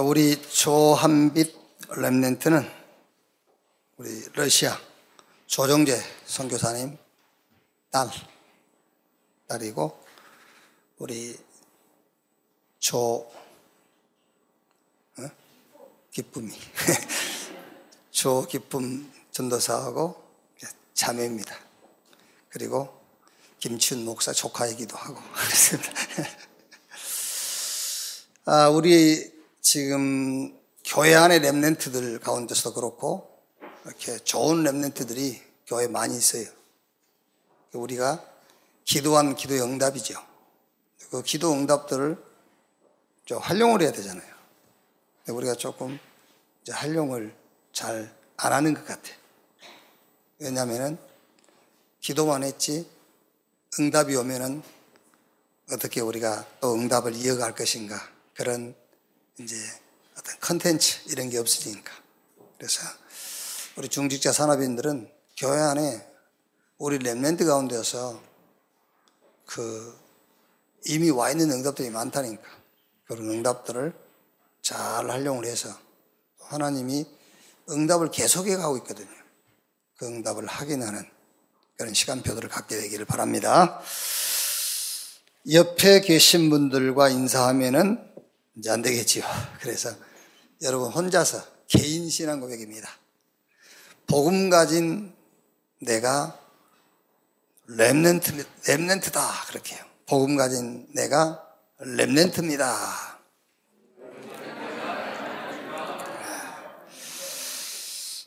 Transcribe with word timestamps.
아, 0.00 0.02
우리 0.02 0.40
조한빛 0.40 1.54
랩넨트는 1.88 2.66
우리 3.98 4.24
러시아 4.32 4.80
조정재 5.46 6.02
선교사님 6.24 6.96
딸, 7.90 8.08
딸이고 9.46 10.02
우리 10.96 11.38
조 12.78 13.30
어? 15.18 15.30
기쁨이 16.10 16.50
조 18.10 18.46
기쁨 18.46 19.12
전도사하고 19.32 20.16
자매입니다. 20.94 21.54
그리고 22.48 23.02
김치훈 23.58 24.06
목사 24.06 24.32
조카이기도 24.32 24.96
하고 24.96 25.20
그렇습니다. 25.30 25.92
아, 28.46 28.70
우리 28.70 29.39
지금 29.72 30.58
교회 30.84 31.14
안의 31.14 31.38
랩넨트들 31.42 32.20
가운데서도 32.20 32.74
그렇고 32.74 33.40
이렇게 33.84 34.18
좋은 34.18 34.64
랩넨트들이 34.64 35.38
교회에 35.68 35.86
많이 35.86 36.16
있어요. 36.16 36.48
우리가 37.74 38.20
기도한 38.84 39.36
기도 39.36 39.54
응답이죠. 39.54 40.20
그 41.12 41.22
기도 41.22 41.52
응답들을 41.52 42.16
좀 43.26 43.38
활용을 43.38 43.82
해야 43.82 43.92
되잖아요. 43.92 44.34
우리가 45.28 45.54
조금 45.54 46.00
이제 46.62 46.72
활용을 46.72 47.32
잘 47.72 48.20
안 48.42 48.54
하는 48.54 48.72
것 48.72 48.84
같아요. 48.86 49.14
왜냐하면은 50.38 50.98
기도만 52.00 52.42
했지 52.42 52.90
응답이 53.78 54.16
오면은 54.16 54.62
어떻게 55.70 56.00
우리가 56.00 56.46
또 56.60 56.74
응답을 56.74 57.14
이어갈 57.14 57.54
것인가 57.54 58.00
그런 58.34 58.74
이제 59.38 59.56
어떤 60.18 60.38
컨텐츠 60.40 61.10
이런 61.10 61.30
게 61.30 61.38
없어지니까 61.38 61.92
그래서 62.58 62.80
우리 63.76 63.88
중직자 63.88 64.32
산업인들은 64.32 65.10
교회 65.36 65.58
안에 65.58 66.06
우리 66.78 66.98
랩랜드 66.98 67.46
가운데서 67.46 68.22
그 69.46 69.98
이미 70.86 71.10
와 71.10 71.30
있는 71.30 71.50
응답들이 71.50 71.90
많다니까 71.90 72.42
그런 73.06 73.30
응답들을 73.30 73.92
잘 74.62 75.10
활용을 75.10 75.44
해서 75.46 75.70
하나님이 76.40 77.06
응답을 77.70 78.10
계속해 78.10 78.56
가고 78.56 78.76
있거든요. 78.78 79.08
그 79.96 80.06
응답을 80.06 80.46
확인하는 80.46 81.08
그런 81.76 81.94
시간표들을 81.94 82.48
갖게 82.48 82.76
되기를 82.76 83.04
바랍니다. 83.04 83.80
옆에 85.50 86.00
계신 86.00 86.50
분들과 86.50 87.08
인사하면은 87.08 88.09
이제 88.60 88.70
안 88.70 88.82
되겠지요. 88.82 89.24
그래서 89.60 89.90
여러분 90.60 90.92
혼자서 90.92 91.42
개인 91.66 92.10
신앙 92.10 92.40
고백입니다. 92.40 92.90
복음 94.06 94.50
가진 94.50 95.14
내가 95.80 96.38
랩넨트, 97.70 98.44
랩넨트다. 98.64 99.48
그렇게 99.48 99.76
해요. 99.76 99.84
복음 100.06 100.36
가진 100.36 100.86
내가 100.92 101.42
랩넨트입니다. 101.80 103.18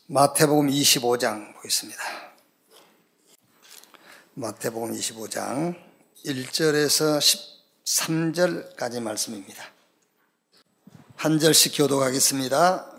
마태복음 0.06 0.68
25장 0.68 1.54
보겠습니다. 1.54 2.02
마태복음 4.34 4.92
25장 4.94 5.76
1절에서 6.26 7.20
13절까지 7.84 9.00
말씀입니다. 9.00 9.73
한 11.16 11.38
절씩 11.38 11.76
교독하겠습니다. 11.76 12.90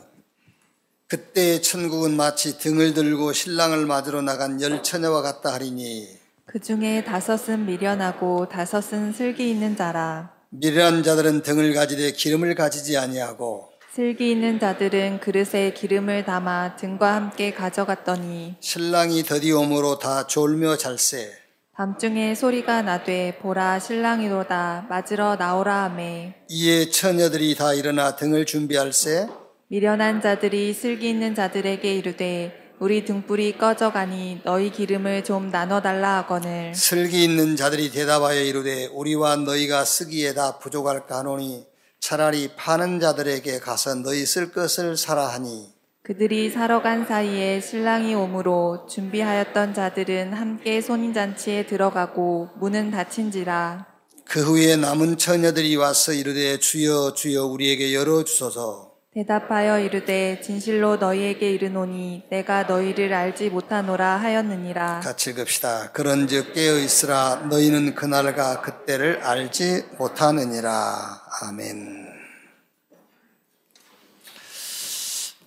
그때 1.08 1.62
천국은 1.62 2.16
마치 2.16 2.58
등을 2.58 2.94
들고 2.94 3.34
신랑을 3.34 3.86
맞으러 3.86 4.22
나간 4.22 4.62
열 4.62 4.82
처녀와 4.82 5.22
같다 5.22 5.54
하리니 5.54 6.08
그 6.46 6.60
중에 6.60 7.04
다섯은 7.04 7.66
미련하고 7.66 8.50
다섯은 8.50 9.14
슬기 9.14 9.50
있는 9.52 9.76
자라. 9.76 10.34
미련한 10.50 11.04
자들은 11.04 11.44
등을 11.44 11.74
가지되 11.74 12.12
기름을 12.12 12.56
가지지 12.56 12.98
아니하고 12.98 13.70
슬기 13.94 14.32
있는 14.32 14.60
자들은 14.60 15.20
그릇에 15.20 15.74
기름을 15.74 16.26
담아 16.26 16.76
등과 16.78 17.16
함께 17.16 17.54
가져갔더니 17.54 18.56
신랑이 18.60 19.24
더디옴으로 19.24 20.00
다 20.00 20.28
졸며 20.28 20.78
잘세 20.78 21.32
밤중에 21.78 22.36
소리가 22.36 22.84
나되 22.84 23.38
보라 23.42 23.80
신랑이로다. 23.80 24.86
맞으러 24.90 25.36
나오라 25.36 25.84
하매. 25.84 26.34
이에 26.48 26.90
처녀들이 26.90 27.54
다 27.56 27.74
일어나 27.74 28.16
등을 28.16 28.46
준비할세. 28.46 29.28
미련한 29.68 30.22
자들이 30.22 30.74
슬기 30.74 31.10
있는 31.10 31.36
자들에게 31.36 31.94
이르되 31.94 32.72
우리 32.80 33.04
등불이 33.04 33.58
꺼져가니 33.58 34.44
너희 34.46 34.72
기름을 34.72 35.26
좀 35.26 35.52
나눠달라 35.52 36.20
하거늘. 36.20 36.74
슬기 36.74 37.26
있는 37.26 37.58
자들이 37.58 37.92
대답하여 37.92 38.42
이르되 38.42 38.86
우리와 38.94 39.36
너희가 39.36 39.84
쓰기에 39.84 40.34
다 40.34 40.60
부족할까 40.60 41.18
하노니 41.20 41.66
차라리 42.00 42.56
파는 42.56 43.02
자들에게 43.02 43.60
가서 43.60 43.96
너희 43.96 44.26
쓸 44.26 44.54
것을 44.54 44.96
사라 44.96 45.28
하니 45.28 45.75
그들이 46.06 46.52
사러 46.52 46.84
간 46.84 47.04
사이에 47.04 47.60
신랑이 47.60 48.14
오므로 48.14 48.86
준비하였던 48.88 49.74
자들은 49.74 50.34
함께 50.34 50.80
손인잔치에 50.80 51.66
들어가고 51.66 52.50
문은 52.60 52.92
닫힌지라 52.92 53.88
그 54.24 54.44
후에 54.44 54.76
남은 54.76 55.18
처녀들이 55.18 55.76
와서 55.78 56.14
이르되 56.14 56.60
주여 56.60 57.16
주여 57.16 57.46
우리에게 57.46 57.96
열어 57.96 58.24
주소서 58.24 58.92
대답하여 59.16 59.80
이르되 59.80 60.42
진실로 60.42 60.98
너희에게 60.98 61.50
이르노니 61.54 62.26
내가 62.30 62.64
너희를 62.64 63.12
알지 63.12 63.50
못하노라 63.50 64.18
하였느니라 64.18 65.00
같이 65.00 65.32
읽읍시다. 65.32 65.92
그런즉 65.94 66.54
깨어 66.54 66.78
있으라 66.78 67.48
너희는 67.50 67.96
그날과 67.96 68.62
그때를 68.62 69.24
알지 69.24 69.86
못하느니라. 69.98 71.22
아멘. 71.42 72.05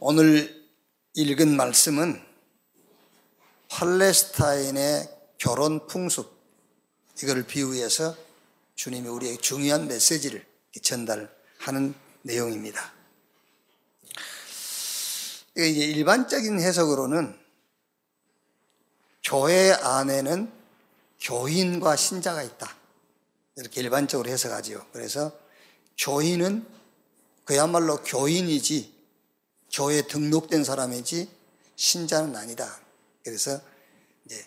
오늘 0.01 0.65
읽은 1.15 1.57
말씀은 1.57 2.25
팔레스타인의 3.69 5.09
결혼 5.39 5.89
풍습 5.89 6.31
이걸 7.21 7.43
비유해서 7.43 8.17
주님이 8.77 9.09
우리에게 9.09 9.41
중요한 9.41 9.89
메시지를 9.89 10.47
전달하는 10.83 11.97
내용입니다. 12.23 12.93
이제 15.57 15.69
일반적인 15.69 16.61
해석으로는 16.61 17.37
교회 19.25 19.73
안에는 19.73 20.53
교인과 21.21 21.97
신자가 21.97 22.45
있다. 22.45 22.77
이렇게 23.57 23.81
일반적으로 23.81 24.31
해석하지요. 24.31 24.87
그래서 24.93 25.37
교인은 25.99 26.65
그야말로 27.45 28.01
교인이지 28.05 28.98
교회에 29.79 30.03
등록된 30.03 30.65
사람이지 30.65 31.31
신자는 31.77 32.35
아니다. 32.35 32.81
그래서 33.23 33.61
이제 34.25 34.45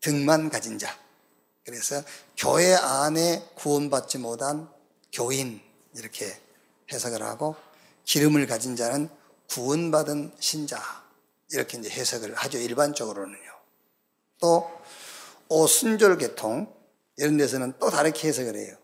등만 0.00 0.50
가진 0.50 0.76
자. 0.76 0.98
그래서 1.64 2.02
교회 2.36 2.74
안에 2.74 3.48
구원받지 3.54 4.18
못한 4.18 4.68
교인 5.12 5.60
이렇게 5.94 6.36
해석을 6.90 7.22
하고 7.22 7.54
기름을 8.04 8.48
가진 8.48 8.74
자는 8.74 9.08
구원받은 9.48 10.34
신자 10.40 10.82
이렇게 11.52 11.78
이제 11.78 11.88
해석을 11.88 12.34
하죠 12.34 12.58
일반적으로는요. 12.58 13.52
또 14.40 14.68
오순절 15.48 16.18
계통 16.18 16.74
이런 17.18 17.36
데서는 17.36 17.74
또 17.78 17.88
다르게 17.88 18.26
해석을 18.26 18.56
해요. 18.56 18.76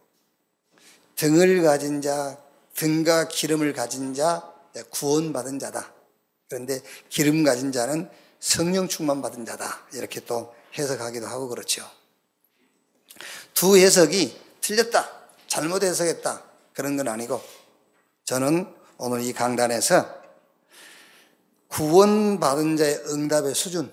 등을 1.17 1.63
가진 1.63 2.01
자, 2.01 2.41
등과 2.75 3.27
기름을 3.27 3.73
가진 3.73 4.15
자, 4.15 4.58
구원받은 4.83 5.59
자다. 5.59 5.93
그런데 6.49 6.81
기름 7.09 7.45
가진 7.45 7.73
자는 7.73 8.11
성령 8.41 8.89
충만 8.89 9.21
받은 9.23 9.45
자다. 9.45 9.87
이렇게 9.93 10.21
또 10.25 10.55
해석하기도 10.77 11.27
하고 11.27 11.49
그렇죠. 11.49 11.89
두 13.55 13.77
해석이 13.77 14.39
틀렸다, 14.61 15.11
잘못 15.47 15.83
해석했다 15.83 16.45
그런 16.73 16.97
건 16.97 17.09
아니고 17.09 17.43
저는 18.25 18.73
오늘 18.99 19.23
이 19.23 19.33
강단에서 19.33 20.19
구원받은 21.69 22.77
자의 22.77 22.97
응답의 23.07 23.55
수준, 23.55 23.93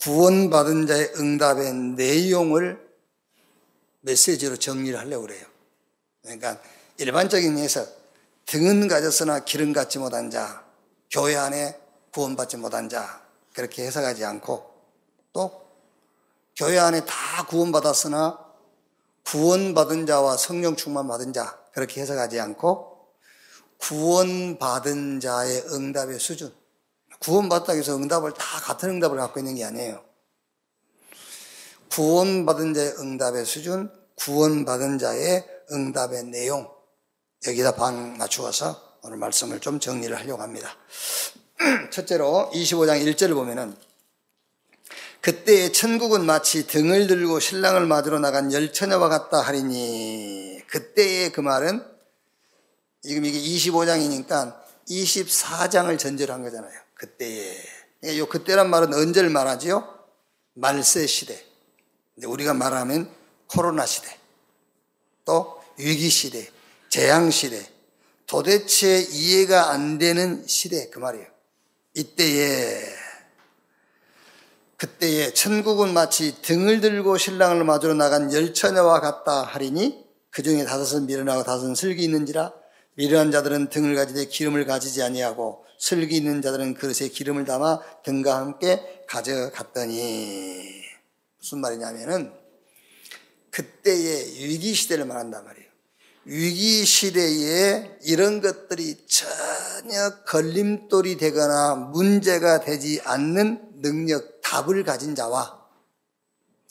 구원받은 0.00 0.86
자의 0.86 1.12
응답의 1.16 1.74
내용을 1.74 2.88
메시지로 4.00 4.56
정리를 4.56 4.98
하려고 4.98 5.26
그래요. 5.26 5.46
그러니까 6.22 6.60
일반적인 6.98 7.58
해석, 7.58 7.99
등은 8.50 8.88
가졌으나 8.88 9.44
기름 9.44 9.72
갖지 9.72 10.00
못한 10.00 10.28
자, 10.28 10.64
교회 11.08 11.36
안에 11.36 11.80
구원받지 12.12 12.56
못한 12.56 12.88
자, 12.88 13.22
그렇게 13.54 13.86
해석하지 13.86 14.24
않고 14.24 14.74
또 15.32 15.68
교회 16.56 16.76
안에 16.80 17.04
다 17.04 17.46
구원받았으나 17.46 18.44
구원받은 19.24 20.04
자와 20.06 20.36
성령 20.36 20.74
충만 20.74 21.06
받은 21.06 21.32
자, 21.32 21.60
그렇게 21.72 22.00
해석하지 22.00 22.40
않고 22.40 23.12
구원받은 23.78 25.20
자의 25.20 25.62
응답의 25.72 26.18
수준. 26.18 26.52
구원받다고 27.20 27.78
해서 27.78 27.94
응답을 27.94 28.34
다 28.34 28.58
같은 28.62 28.90
응답을 28.90 29.16
갖고 29.16 29.38
있는 29.38 29.54
게 29.54 29.64
아니에요. 29.64 30.04
구원받은 31.92 32.74
자의 32.74 32.94
응답의 32.98 33.44
수준, 33.44 33.92
구원받은 34.16 34.98
자의 34.98 35.46
응답의 35.70 36.24
내용. 36.24 36.79
여기다 37.46 37.74
반 37.74 38.18
맞추어서 38.18 38.98
오늘 39.02 39.16
말씀을 39.16 39.60
좀 39.60 39.80
정리를 39.80 40.14
하려고 40.14 40.42
합니다. 40.42 40.76
첫째로 41.90 42.50
25장 42.52 43.02
1절을 43.02 43.34
보면은 43.34 43.74
그때의 45.22 45.72
천국은 45.72 46.24
마치 46.24 46.66
등을 46.66 47.06
들고 47.06 47.40
신랑을 47.40 47.86
맞으러 47.86 48.18
나간 48.18 48.52
열 48.52 48.72
처녀와 48.72 49.08
같다 49.08 49.40
하리니 49.40 50.62
그때의 50.66 51.32
그 51.32 51.40
말은 51.40 51.84
지금 53.02 53.24
이게 53.24 53.38
25장이니까 53.38 54.60
24장을 54.88 55.98
전제로 55.98 56.34
한 56.34 56.42
거잖아요. 56.42 56.78
그때에. 56.94 57.56
요 58.18 58.28
그때란 58.28 58.68
말은 58.68 58.92
언제를 58.92 59.30
말하지요? 59.30 59.98
말세 60.54 61.06
시대. 61.06 61.42
우리가 62.22 62.52
말하면 62.52 63.10
코로나 63.46 63.86
시대. 63.86 64.08
또 65.24 65.62
위기 65.78 66.10
시대. 66.10 66.50
재앙 66.90 67.30
시대. 67.30 67.64
도대체 68.26 69.00
이해가 69.00 69.70
안 69.70 69.98
되는 69.98 70.44
시대. 70.46 70.90
그 70.90 70.98
말이에요. 70.98 71.26
이때에 71.94 72.82
그때에 74.76 75.32
천국은 75.32 75.92
마치 75.92 76.40
등을 76.42 76.80
들고 76.80 77.18
신랑을 77.18 77.64
맞으러 77.64 77.94
나간 77.94 78.32
열처녀와 78.32 79.00
같다 79.00 79.42
하리니 79.42 80.04
그 80.30 80.42
중에 80.42 80.64
다섯은 80.64 81.06
미련하고 81.06 81.42
다섯은 81.42 81.74
슬기 81.74 82.04
있는지라 82.04 82.52
미련한 82.94 83.30
자들은 83.30 83.68
등을 83.68 83.94
가지되 83.94 84.26
기름을 84.26 84.64
가지지 84.64 85.02
아니하고 85.02 85.64
슬기 85.78 86.16
있는 86.16 86.40
자들은 86.40 86.74
그릇에 86.74 87.08
기름을 87.08 87.44
담아 87.44 87.80
등과 88.04 88.36
함께 88.38 89.04
가져갔더니 89.06 90.82
무슨 91.38 91.60
말이냐면은 91.60 92.32
그때의 93.50 94.34
위기 94.34 94.72
시대를 94.72 95.04
말한단 95.04 95.44
말이에요. 95.44 95.69
위기 96.32 96.84
시대에 96.84 97.98
이런 98.04 98.40
것들이 98.40 99.04
전혀 99.08 100.22
걸림돌이 100.26 101.16
되거나 101.16 101.74
문제가 101.74 102.60
되지 102.60 103.00
않는 103.02 103.80
능력, 103.82 104.40
답을 104.40 104.84
가진 104.84 105.16
자와 105.16 105.60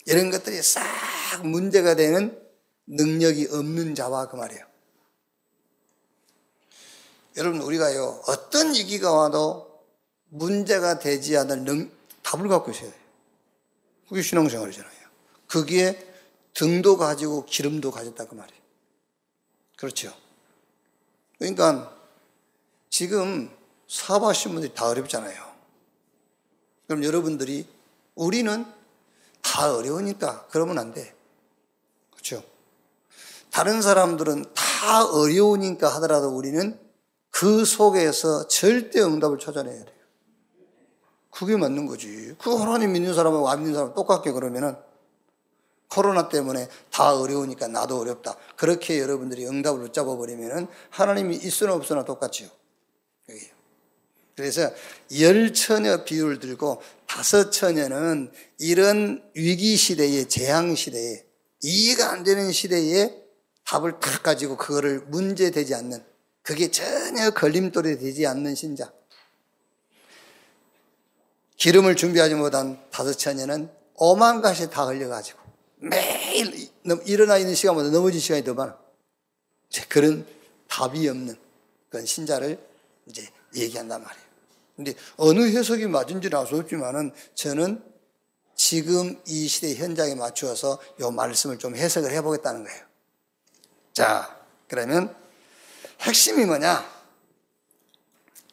이런 0.06 0.32
것들이 0.32 0.62
싹 0.62 0.82
문제가 1.46 1.96
되는 1.96 2.42
능력이 2.88 3.50
없는 3.52 3.96
자와 3.96 4.30
그 4.30 4.38
말이에요. 4.38 4.66
여러분, 7.36 7.60
우리가요, 7.60 8.24
어떤 8.28 8.74
위기가 8.74 9.12
와도 9.12 9.84
문제가 10.30 11.00
되지 11.00 11.36
않을 11.36 11.66
능, 11.66 11.92
답을 12.24 12.48
갖고 12.48 12.72
있어야 12.72 12.90
돼요. 12.90 13.02
그게 14.08 14.22
신앙생활이잖아요. 14.22 15.10
그게 15.48 16.14
등도 16.54 16.96
가지고 16.96 17.44
기름도 17.44 17.92
가졌다 17.92 18.26
그 18.26 18.36
말이에요. 18.36 18.59
그렇죠. 19.80 20.14
그러니까 21.38 21.96
지금 22.90 23.50
사업하신 23.88 24.52
분들이 24.52 24.74
다 24.74 24.90
어렵잖아요. 24.90 25.42
그럼 26.86 27.06
여러분들이 27.06 27.66
우리는 28.16 28.66
다 29.42 29.74
어려우니까 29.74 30.48
그러면 30.50 30.80
안 30.80 30.94
돼. 30.94 31.16
그렇죠. 32.12 32.44
다른 33.52 33.82
사람들은 33.82 34.54
다 34.54 35.06
어려우니까 35.06 35.88
하더라도 35.96 36.28
우리는 36.36 36.78
그 37.30 37.64
속에서 37.64 38.50
절대 38.50 39.00
응답을 39.00 39.40
찾아내야 39.40 39.86
돼요. 39.86 39.96
그게 41.32 41.56
맞는 41.56 41.86
거지. 41.86 42.36
그 42.38 42.54
하나님 42.54 42.92
믿는 42.92 43.14
사람하고 43.14 43.48
안 43.48 43.60
믿는 43.60 43.76
사람 43.76 43.94
똑같게 43.94 44.34
그러면은 44.34 44.76
코로나 45.90 46.30
때문에 46.30 46.68
다 46.92 47.16
어려우니까 47.16 47.68
나도 47.68 48.00
어렵다. 48.00 48.38
그렇게 48.56 49.00
여러분들이 49.00 49.46
응답을 49.48 49.82
붙잡아 49.82 50.16
버리면은 50.16 50.68
하나님이 50.92 51.36
있으나 51.38 51.74
없으나 51.74 52.06
똑같지요. 52.06 52.48
그래서 54.36 54.72
열 55.20 55.52
처녀 55.54 56.06
비유를 56.06 56.40
들고 56.40 56.82
다섯 57.06 57.50
처녀는 57.52 58.32
이런 58.58 59.22
위기 59.34 59.76
시대에 59.76 60.30
재앙 60.30 60.76
시대에 60.76 61.26
이해가 61.62 62.12
안 62.12 62.24
되는 62.24 62.50
시대에 62.52 63.14
답을 63.66 64.00
딱 64.00 64.24
가지고 64.24 64.56
그거를 64.56 65.02
문제 65.08 65.52
되지 65.52 65.76
않는 65.76 66.02
그게 66.42 66.72
전혀 66.72 67.32
걸림돌이 67.32 67.98
되지 68.00 68.26
않는 68.28 68.56
신자. 68.56 68.94
기름을 71.58 71.98
준비하지 71.98 72.36
못한 72.36 72.82
다섯 72.92 73.14
처녀는 73.14 73.70
오만 73.96 74.42
가지 74.42 74.70
다 74.70 74.86
흘려가지고 74.86 75.39
매일 75.80 76.70
일어나 77.06 77.38
있는 77.38 77.56
시간보다 77.56 77.90
넘어진 77.90 78.20
시간이 78.20 78.44
더 78.44 78.54
많아. 78.54 78.78
그런 79.88 80.26
답이 80.68 81.08
없는 81.08 81.36
그런 81.90 82.06
신자를 82.06 82.60
이제 83.06 83.28
얘기한단 83.56 84.04
말이에요. 84.04 84.30
근데 84.76 84.94
어느 85.18 85.42
해석이 85.42 85.88
맞은지는 85.88 86.38
알 86.38 86.48
수 86.48 86.56
없지만은 86.56 87.12
저는 87.36 87.84
지금 88.56 89.22
이 89.26 89.48
시대 89.48 89.74
현장에 89.76 90.16
맞추어서 90.16 90.80
이 91.00 91.04
말씀을 91.04 91.58
좀 91.60 91.76
해석을 91.76 92.12
해보겠다는 92.12 92.66
거예요. 92.66 92.82
자, 93.94 94.38
그러면 94.68 95.16
핵심이 96.02 96.46
뭐냐? 96.46 97.00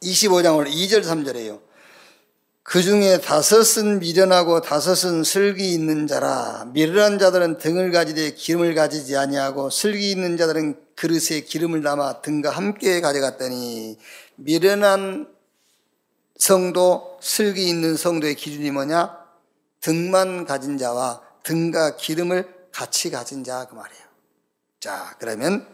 25장 0.03 0.57
오늘 0.57 0.71
2절 0.71 1.03
3절이에요. 1.03 1.61
그 2.69 2.83
중에 2.83 3.21
다섯은 3.21 4.01
미련하고 4.01 4.61
다섯은 4.61 5.23
슬기 5.23 5.73
있는 5.73 6.09
자라. 6.09 6.69
미련한 6.73 7.17
자들은 7.17 7.59
등을 7.59 7.93
가지되 7.93 8.33
기름을 8.33 8.75
가지지 8.75 9.17
아니하고 9.17 9.71
슬기 9.71 10.11
있는 10.11 10.37
자들은 10.37 10.75
그릇에 10.97 11.43
기름을 11.43 11.85
담아 11.85 12.23
등과 12.23 12.51
함께 12.51 13.01
가져갔더니 13.01 13.99
미련한 14.35 15.33
성도, 16.37 17.17
슬기 17.23 17.69
있는 17.69 17.97
성도의 17.97 18.35
기준이 18.35 18.73
뭐냐? 18.73 19.17
등만 19.81 20.45
가진 20.45 20.77
자와 20.77 21.23
등과 21.45 21.95
기름을 21.95 22.53
같이 22.73 23.11
가진 23.11 23.45
자 23.45 23.65
그 23.71 23.77
말이에요. 23.77 24.03
자, 24.81 25.15
그러면 25.21 25.65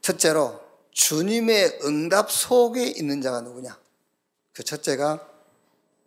첫째로 0.00 0.60
주님의 0.90 1.78
응답 1.84 2.32
속에 2.32 2.86
있는 2.86 3.22
자가 3.22 3.42
누구냐? 3.42 3.78
그 4.52 4.64
첫째가 4.64 5.31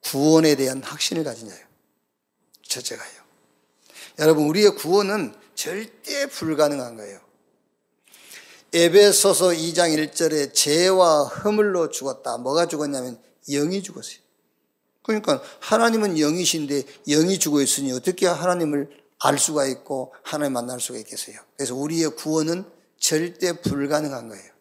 구원에 0.05 0.55
대한 0.55 0.83
확신을 0.83 1.23
자예요. 1.23 1.65
첫째가요. 2.63 3.09
여러분, 4.19 4.45
우리의 4.45 4.75
구원은 4.75 5.33
절대 5.55 6.27
불가능한 6.27 6.97
거예요. 6.97 7.19
에베소서 8.73 9.49
2장 9.49 9.95
1절에 9.95 10.53
죄와 10.53 11.23
허물로 11.23 11.89
죽었다. 11.89 12.37
뭐가 12.37 12.67
죽었냐면 12.67 13.19
영이 13.47 13.81
죽었어요. 13.81 14.17
그러니까 15.01 15.41
하나님은 15.59 16.17
영이신데 16.19 16.83
영이 17.07 17.39
죽어 17.39 17.61
있으니 17.61 17.91
어떻게 17.91 18.27
하나님을 18.27 18.89
알 19.19 19.39
수가 19.39 19.65
있고 19.67 20.13
하나님 20.23 20.53
만날 20.53 20.79
수가 20.79 20.99
있겠어요. 20.99 21.37
그래서 21.55 21.75
우리의 21.75 22.15
구원은 22.15 22.65
절대 22.99 23.53
불가능한 23.61 24.29
거예요. 24.29 24.55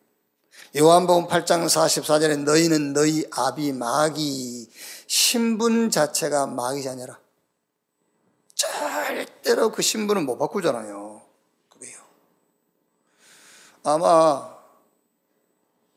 요한복음 0.77 1.29
8장 1.29 1.67
44절에 1.67 2.39
너희는 2.45 2.93
너희 2.93 3.25
아비 3.31 3.73
마귀 3.73 4.69
신분 5.07 5.91
자체가 5.91 6.47
마귀 6.47 6.83
자녀라. 6.83 7.19
절대로 8.55 9.71
그 9.73 9.83
신분은 9.83 10.25
못 10.27 10.39
바꾸잖아요. 10.39 11.23
그게요. 11.69 11.99
아마 13.83 14.57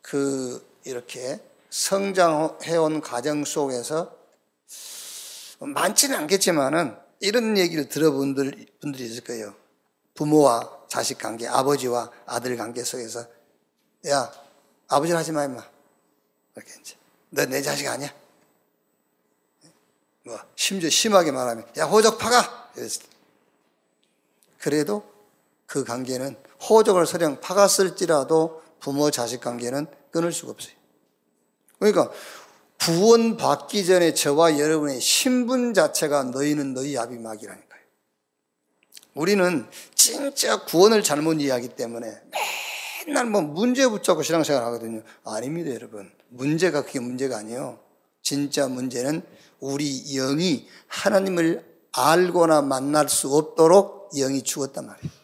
그 0.02 0.66
이렇게 0.84 1.40
성장해온 1.70 3.00
가정 3.00 3.44
속에서 3.44 4.16
많지는 5.60 6.16
않겠지만은 6.16 6.96
이런 7.20 7.58
얘기를 7.58 7.88
들어본 7.88 8.34
분들이 8.80 9.04
있을 9.04 9.24
거예요. 9.24 9.54
부모와 10.14 10.84
자식 10.88 11.18
관계, 11.18 11.46
아버지와 11.46 12.10
아들 12.26 12.56
관계 12.56 12.82
속에서 12.82 13.26
야 14.08 14.32
아버지를 14.88 15.18
하지 15.18 15.32
마 15.32 15.44
임마 15.44 15.62
이렇게 16.56 16.72
이제 16.80 16.96
너 17.30 17.44
내 17.44 17.60
자식 17.60 17.86
아니야. 17.86 18.12
뭐 20.28 20.38
심지어 20.56 20.90
심하게 20.90 21.32
말하면 21.32 21.66
야 21.78 21.86
호적 21.86 22.18
파가 22.18 22.70
이랬을 22.76 23.00
때. 23.00 23.08
그래도 24.58 25.02
그 25.66 25.84
관계는 25.84 26.36
호적을 26.68 27.06
설령 27.06 27.40
파갔을지라도 27.40 28.62
부모 28.78 29.10
자식 29.10 29.40
관계는 29.40 29.86
끊을 30.10 30.32
수가 30.32 30.52
없어요. 30.52 30.74
그러니까 31.78 32.10
구원 32.78 33.36
받기 33.36 33.86
전에 33.86 34.14
저와 34.14 34.58
여러분의 34.58 35.00
신분 35.00 35.74
자체가 35.74 36.24
너희는 36.24 36.74
너희 36.74 36.96
아비막이라니까요. 36.96 37.80
우리는 39.14 39.66
진짜 39.94 40.64
구원을 40.64 41.02
잘못 41.02 41.40
이해하기 41.40 41.68
때문에 41.70 42.20
맨날 43.06 43.26
뭐 43.26 43.40
문제 43.40 43.86
붙잡고 43.88 44.22
신앙생활 44.22 44.62
하거든요. 44.64 45.02
아닙니다, 45.24 45.72
여러분. 45.72 46.12
문제가 46.28 46.84
그게 46.84 47.00
문제가 47.00 47.38
아니에요. 47.38 47.80
진짜 48.22 48.68
문제는 48.68 49.22
우리 49.60 50.02
영이 50.14 50.68
하나님을 50.86 51.64
알거나 51.92 52.62
만날 52.62 53.08
수 53.08 53.34
없도록 53.34 54.10
영이 54.14 54.42
죽었단 54.42 54.86
말이에요. 54.86 55.18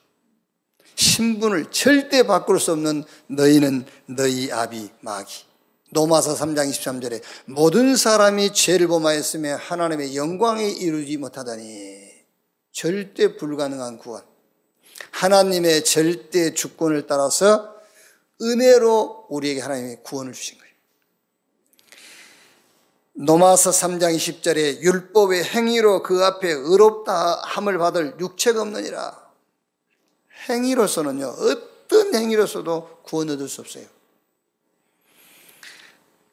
신분을 0.97 1.71
절대 1.71 2.25
바꿀 2.25 2.61
수 2.61 2.73
없는 2.73 3.05
너희는 3.29 3.87
너희 4.07 4.51
아비 4.53 4.91
마귀. 5.01 5.45
노마서 5.91 6.35
3장 6.35 6.69
23절에 6.71 7.23
모든 7.47 7.97
사람이 7.97 8.53
죄를 8.53 8.89
범하였으며 8.89 9.57
하나님의 9.57 10.17
영광에 10.17 10.69
이루지 10.69 11.17
못하다니 11.19 12.11
절대 12.73 13.37
불가능한 13.37 13.99
구원. 13.99 14.25
하나님의 15.13 15.85
절대 15.85 16.53
주권을 16.53 17.07
따라서 17.07 17.75
은혜로 18.43 19.27
우리에게 19.31 19.61
하나님의 19.61 20.03
구원을 20.03 20.33
주신 20.33 20.59
거예요. 20.59 20.64
노마서 23.17 23.71
3장 23.71 24.17
20절에 24.17 24.81
율법의 24.81 25.45
행위로 25.45 26.03
그 26.03 26.25
앞에 26.25 26.51
의롭다 26.51 27.43
함을 27.45 27.79
받을 27.79 28.17
육체가 28.19 28.61
없느니라. 28.63 29.25
행위로서는요, 30.49 31.27
어떤 31.27 32.15
행위로서도 32.15 33.03
구원 33.05 33.31
얻을 33.31 33.49
수 33.49 33.61
없어요. 33.61 33.85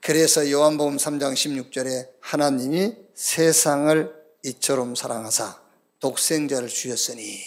그래서 0.01 0.49
요한복음 0.49 0.97
3장 0.97 1.33
16절에 1.33 2.09
하나님이 2.19 2.95
세상을 3.13 4.15
이처럼 4.43 4.95
사랑하사 4.95 5.61
독생자를 5.99 6.67
주셨으니 6.67 7.39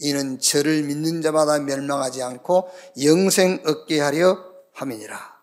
이는 0.00 0.38
저를 0.38 0.82
믿는 0.82 1.22
자마다 1.22 1.58
멸망하지 1.60 2.22
않고 2.22 2.68
영생 3.02 3.62
얻게 3.64 4.00
하려 4.00 4.38
함이니라. 4.74 5.34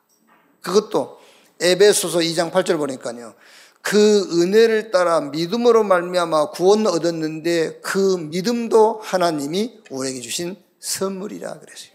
그것도 0.62 1.23
에베소서 1.62 2.20
2장 2.20 2.52
8절 2.52 2.78
보니까요. 2.78 3.34
그 3.82 4.42
은혜를 4.42 4.92
따라 4.92 5.20
믿음으로 5.22 5.84
말미암아 5.84 6.52
구원 6.52 6.88
얻었는데 6.88 7.82
그 7.82 8.18
믿음도 8.18 9.02
하나님이 9.04 9.82
우리에게 9.90 10.22
주신 10.22 10.56
선물이라 10.80 11.60
그랬어요. 11.60 11.94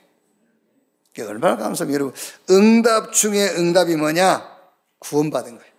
얼마나 1.26 1.56
감사합니다. 1.56 1.94
여러분. 1.94 2.14
응답 2.50 3.12
중에 3.12 3.48
응답이 3.56 3.96
뭐냐? 3.96 4.56
구원받은 5.00 5.58
거예요. 5.58 5.72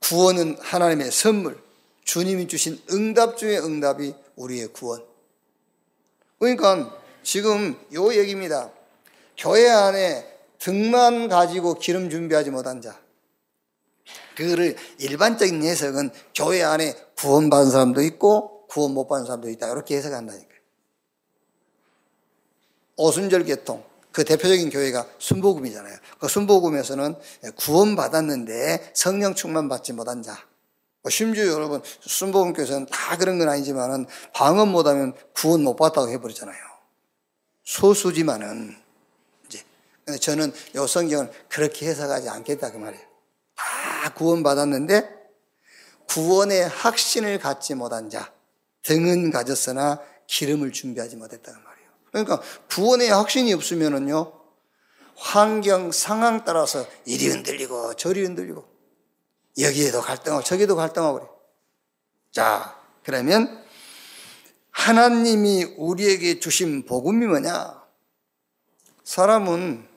구원은 0.00 0.56
하나님의 0.60 1.10
선물. 1.10 1.62
주님이 2.04 2.48
주신 2.48 2.80
응답 2.90 3.36
중에 3.36 3.58
응답이 3.58 4.14
우리의 4.36 4.68
구원. 4.68 5.04
그러니까 6.38 6.96
지금 7.22 7.78
요 7.94 8.14
얘기입니다. 8.14 8.70
교회 9.36 9.68
안에 9.68 10.33
등만 10.58 11.28
가지고 11.28 11.74
기름 11.74 12.10
준비하지 12.10 12.50
못한 12.50 12.80
자. 12.80 12.98
그거를 14.36 14.76
일반적인 14.98 15.62
해석은 15.62 16.10
교회 16.34 16.62
안에 16.62 16.94
구원받은 17.16 17.70
사람도 17.70 18.02
있고 18.02 18.66
구원 18.68 18.92
못 18.92 19.06
받은 19.06 19.26
사람도 19.26 19.48
있다. 19.50 19.70
이렇게 19.70 19.96
해석한다니까요. 19.96 20.58
오순절 22.96 23.44
계통. 23.44 23.84
그 24.12 24.24
대표적인 24.24 24.70
교회가 24.70 25.06
순복음이잖아요. 25.18 25.96
그 26.20 26.28
순복음에서는 26.28 27.16
구원받았는데 27.56 28.92
성령 28.94 29.34
충만 29.34 29.68
받지 29.68 29.92
못한 29.92 30.22
자. 30.22 30.38
뭐 31.02 31.10
심지어 31.10 31.48
여러분, 31.48 31.82
순복음 32.00 32.52
교회에서는 32.52 32.86
다 32.86 33.16
그런 33.18 33.38
건 33.38 33.48
아니지만은 33.48 34.06
방언 34.32 34.68
못하면 34.68 35.14
구원 35.34 35.62
못 35.62 35.76
받다고 35.76 36.08
해버리잖아요. 36.10 36.56
소수지만은. 37.64 38.83
근데 40.04 40.18
저는 40.18 40.52
요 40.74 40.86
성경을 40.86 41.30
그렇게 41.48 41.86
해석하지 41.86 42.28
않겠다 42.28 42.72
그 42.72 42.76
말이에요. 42.76 43.04
다 43.54 44.12
구원받았는데 44.14 45.08
구원의 46.08 46.68
확신을 46.68 47.38
갖지 47.38 47.74
못한 47.74 48.10
자 48.10 48.32
등은 48.82 49.30
가졌으나 49.30 50.00
기름을 50.26 50.72
준비하지 50.72 51.16
못했다는 51.16 51.62
말이에요. 51.62 51.88
그러니까 52.10 52.42
구원의 52.68 53.08
확신이 53.10 53.52
없으면은요 53.54 54.32
환경 55.16 55.90
상황 55.90 56.44
따라서 56.44 56.86
이리 57.06 57.28
흔들리고 57.28 57.94
저리 57.94 58.22
흔들리고 58.24 58.64
여기에도 59.58 60.00
갈등하고 60.02 60.44
저기도 60.44 60.76
갈등하고 60.76 61.20
그래. 61.20 61.28
자 62.30 62.78
그러면 63.04 63.64
하나님이 64.70 65.64
우리에게 65.78 66.40
주신 66.40 66.84
복음이 66.84 67.26
뭐냐? 67.26 67.82
사람은 69.04 69.93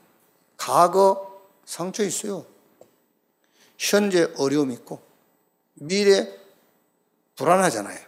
과거 0.58 1.42
상처 1.66 2.04
있어요. 2.04 2.46
현재 3.78 4.32
어려움 4.38 4.72
있고 4.72 5.00
미래 5.76 6.28
불안하잖아요. 7.36 8.00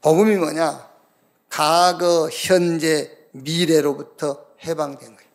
복음이 0.00 0.36
뭐냐? 0.36 0.88
과거, 1.50 2.28
현재, 2.30 3.16
미래로부터 3.32 4.46
해방된 4.64 5.16
거예요. 5.16 5.28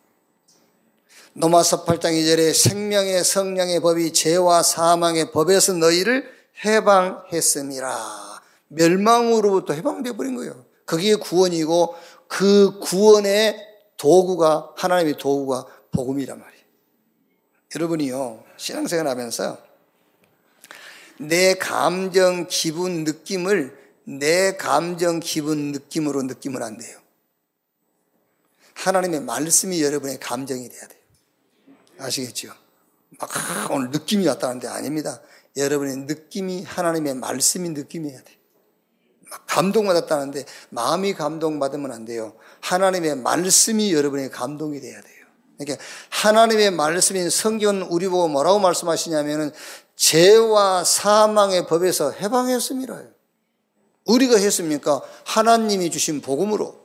노마서 1.34 1.84
8장 1.84 2.12
2절에 2.12 2.54
생명의 2.54 3.24
성령의 3.24 3.80
법이 3.80 4.12
죄와 4.12 4.62
사망의 4.62 5.32
법에서 5.32 5.74
너희를 5.74 6.28
해방했음이라. 6.64 8.42
멸망으로부터 8.68 9.74
해방되어 9.74 10.14
버린 10.14 10.36
거예요. 10.36 10.64
그게 10.84 11.14
구원이고 11.14 11.94
그 12.28 12.78
구원의 12.80 13.73
도구가 14.04 14.74
하나님의 14.76 15.16
도구가 15.16 15.66
복음이란 15.90 16.38
말이에요. 16.38 16.64
여러분이요, 17.74 18.44
신앙생활 18.58 19.08
하면서 19.08 19.58
내 21.18 21.54
감정, 21.54 22.46
기분, 22.46 23.04
느낌을 23.04 23.74
내 24.04 24.58
감정, 24.58 25.20
기분, 25.20 25.72
느낌으로 25.72 26.22
느끼면 26.24 26.62
안 26.62 26.76
돼요. 26.76 27.00
하나님의 28.74 29.22
말씀이 29.22 29.82
여러분의 29.82 30.20
감정이 30.20 30.68
돼야 30.68 30.86
돼요. 30.86 31.00
아시겠죠? 31.98 32.52
막 33.18 33.30
오늘 33.70 33.88
느낌이 33.90 34.26
왔다는데 34.26 34.68
아닙니다. 34.68 35.22
여러분의 35.56 35.96
느낌이 36.04 36.64
하나님의 36.64 37.14
말씀이 37.14 37.70
느낌이어야 37.70 38.22
돼요. 38.22 38.36
막 39.30 39.46
감동받았다는데 39.46 40.44
마음이 40.68 41.14
감동받으면 41.14 41.90
안 41.90 42.04
돼요. 42.04 42.36
하나님의 42.64 43.16
말씀이 43.16 43.92
여러분의 43.92 44.30
감동이 44.30 44.80
돼야 44.80 45.00
돼요. 45.00 45.24
그러니까 45.58 45.84
하나님의 46.08 46.70
말씀인 46.70 47.28
성경은 47.28 47.82
우리 47.82 48.08
보고 48.08 48.26
뭐라고 48.28 48.58
말씀하시냐면은 48.58 49.52
죄와 49.96 50.82
사망의 50.84 51.66
법에서 51.66 52.10
해방했습니다. 52.12 53.02
우리가 54.06 54.38
했습니까? 54.38 55.02
하나님이 55.24 55.90
주신 55.90 56.20
복음으로. 56.20 56.82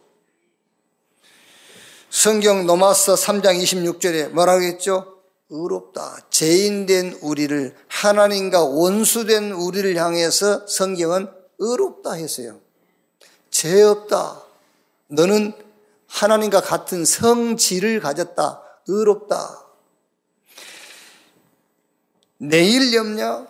성경 2.10 2.66
노마서 2.66 3.16
3장 3.16 3.62
26절에 3.62 4.30
뭐라고 4.30 4.64
했죠? 4.64 5.16
의롭다. 5.50 6.18
죄인된 6.30 7.20
우리를 7.22 7.76
하나님과 7.88 8.64
원수된 8.64 9.52
우리를 9.54 9.96
향해서 9.96 10.68
성경은 10.68 11.30
의롭다 11.58 12.14
했어요. 12.14 12.60
죄 13.50 13.82
없다. 13.82 14.44
너는 15.08 15.69
하나님과 16.10 16.62
같은 16.62 17.06
성질을 17.06 18.02
가졌다. 18.02 18.62
의롭다. 18.88 19.66
내일 22.38 22.94
염려, 22.94 23.48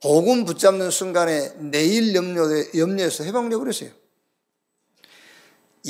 복음 0.00 0.44
붙잡는 0.44 0.90
순간에 0.90 1.52
내일 1.58 2.14
염려, 2.14 2.42
염려에서 2.74 3.24
해방되어 3.24 3.58
버렸어요. 3.58 3.90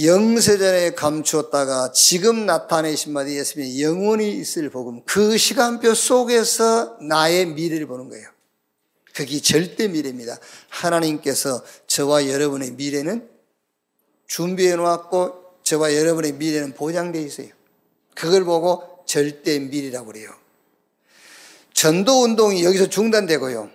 영세전에 0.03 0.93
감추었다가 0.93 1.93
지금 1.93 2.47
나타내신 2.47 3.13
바 3.13 3.21
된 3.21 3.37
예수님이 3.37 3.83
영원히 3.83 4.31
있을 4.39 4.71
복음, 4.71 5.03
그 5.05 5.37
시간표 5.37 5.95
속에서 5.95 6.97
나의 7.03 7.47
미래를 7.47 7.87
보는 7.87 8.09
거예요. 8.09 8.29
그게 9.15 9.41
절대 9.41 9.89
미래입니다. 9.89 10.39
하나님께서 10.71 11.63
저와 11.87 12.29
여러분의 12.29 12.73
미래는 12.73 13.32
준비해 14.33 14.77
놓았고 14.77 15.59
저와 15.63 15.95
여러분의 15.95 16.33
미래는 16.33 16.73
보장되어 16.73 17.21
있어요. 17.21 17.49
그걸 18.15 18.45
보고 18.45 19.05
절대 19.05 19.59
미래라고 19.59 20.07
그래요. 20.07 20.31
전도 21.75 22.23
운동이 22.23 22.65
여기서 22.65 22.89
중단되고요. 22.89 23.71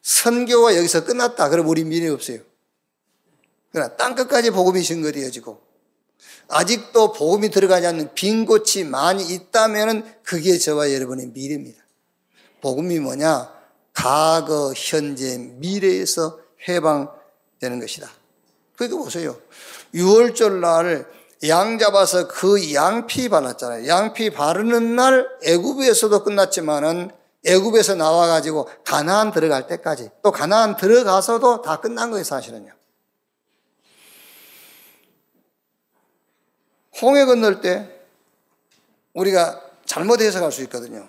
선교가 0.00 0.76
여기서 0.76 1.04
끝났다. 1.04 1.50
그럼 1.50 1.68
우리 1.68 1.84
미래 1.84 2.08
없어요. 2.08 2.38
그러나 3.72 3.94
땅끝까지 3.96 4.52
복음이 4.52 4.82
증거되어지고 4.82 5.60
아직도 6.48 7.12
복음이 7.12 7.50
들어가지 7.50 7.86
않는 7.86 8.14
빈 8.14 8.46
곳이 8.46 8.84
많이 8.84 9.22
있다면 9.34 10.22
그게 10.22 10.56
저와 10.56 10.94
여러분의 10.94 11.26
미래입니다. 11.34 11.78
복음이 12.62 13.00
뭐냐? 13.00 13.52
과거, 13.92 14.72
현재, 14.74 15.36
미래에서 15.36 16.40
해방되는 16.66 17.80
것이다. 17.80 18.10
그러니까 18.76 18.96
보세요. 18.96 19.38
6월절 19.94 20.60
날 20.60 21.20
양 21.44 21.78
잡아서 21.78 22.28
그 22.28 22.74
양피 22.74 23.30
발랐잖아요. 23.30 23.88
양피 23.88 24.30
바르는 24.30 24.94
날 24.94 25.26
애굽에서도 25.42 26.22
끝났지만은 26.22 27.10
애굽에서 27.46 27.94
나와 27.94 28.26
가지고 28.26 28.68
가나안 28.84 29.32
들어갈 29.32 29.66
때까지 29.66 30.10
또 30.22 30.30
가나안 30.30 30.76
들어가서도 30.76 31.62
다 31.62 31.80
끝난 31.80 32.10
거예요, 32.10 32.24
사실은요. 32.24 32.70
홍해 37.00 37.24
건널 37.24 37.62
때 37.62 37.88
우리가 39.14 39.62
잘못 39.86 40.20
해석할 40.20 40.52
수 40.52 40.62
있거든요. 40.64 41.08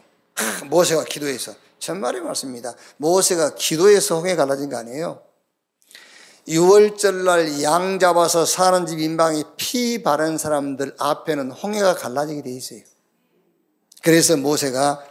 모세가 0.69 1.03
기도해서 1.03 1.53
정말의 1.79 2.21
말씀입니다. 2.21 2.73
모세가 2.95 3.55
기도해서 3.55 4.15
홍해 4.15 4.37
갈라진 4.37 4.69
거 4.69 4.77
아니에요. 4.77 5.21
6월절 6.47 7.23
날 7.23 7.61
양 7.61 7.99
잡아서 7.99 8.45
사는 8.45 8.85
집 8.85 8.99
인방이 8.99 9.43
피 9.57 10.01
바른 10.01 10.37
사람들 10.37 10.95
앞에는 10.97 11.51
홍해가 11.51 11.95
갈라지게 11.95 12.41
돼 12.41 12.51
있어요. 12.51 12.81
그래서 14.01 14.35
모세가 14.37 15.05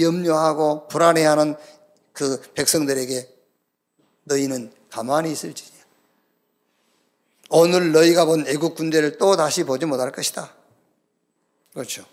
염려하고 0.00 0.88
불안해하는 0.88 1.56
그 2.12 2.40
백성들에게 2.54 3.28
너희는 4.24 4.72
가만히 4.90 5.32
있을지니야. 5.32 5.76
오늘 7.50 7.92
너희가 7.92 8.24
본 8.24 8.46
애국 8.46 8.74
군대를 8.74 9.18
또 9.18 9.36
다시 9.36 9.64
보지 9.64 9.86
못할 9.86 10.10
것이다. 10.12 10.52
그렇죠. 11.72 12.04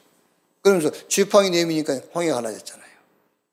그러면서 0.62 0.92
지팡이 1.08 1.50
내미니까 1.50 2.00
홍해가 2.14 2.36
갈라졌잖아요. 2.36 2.93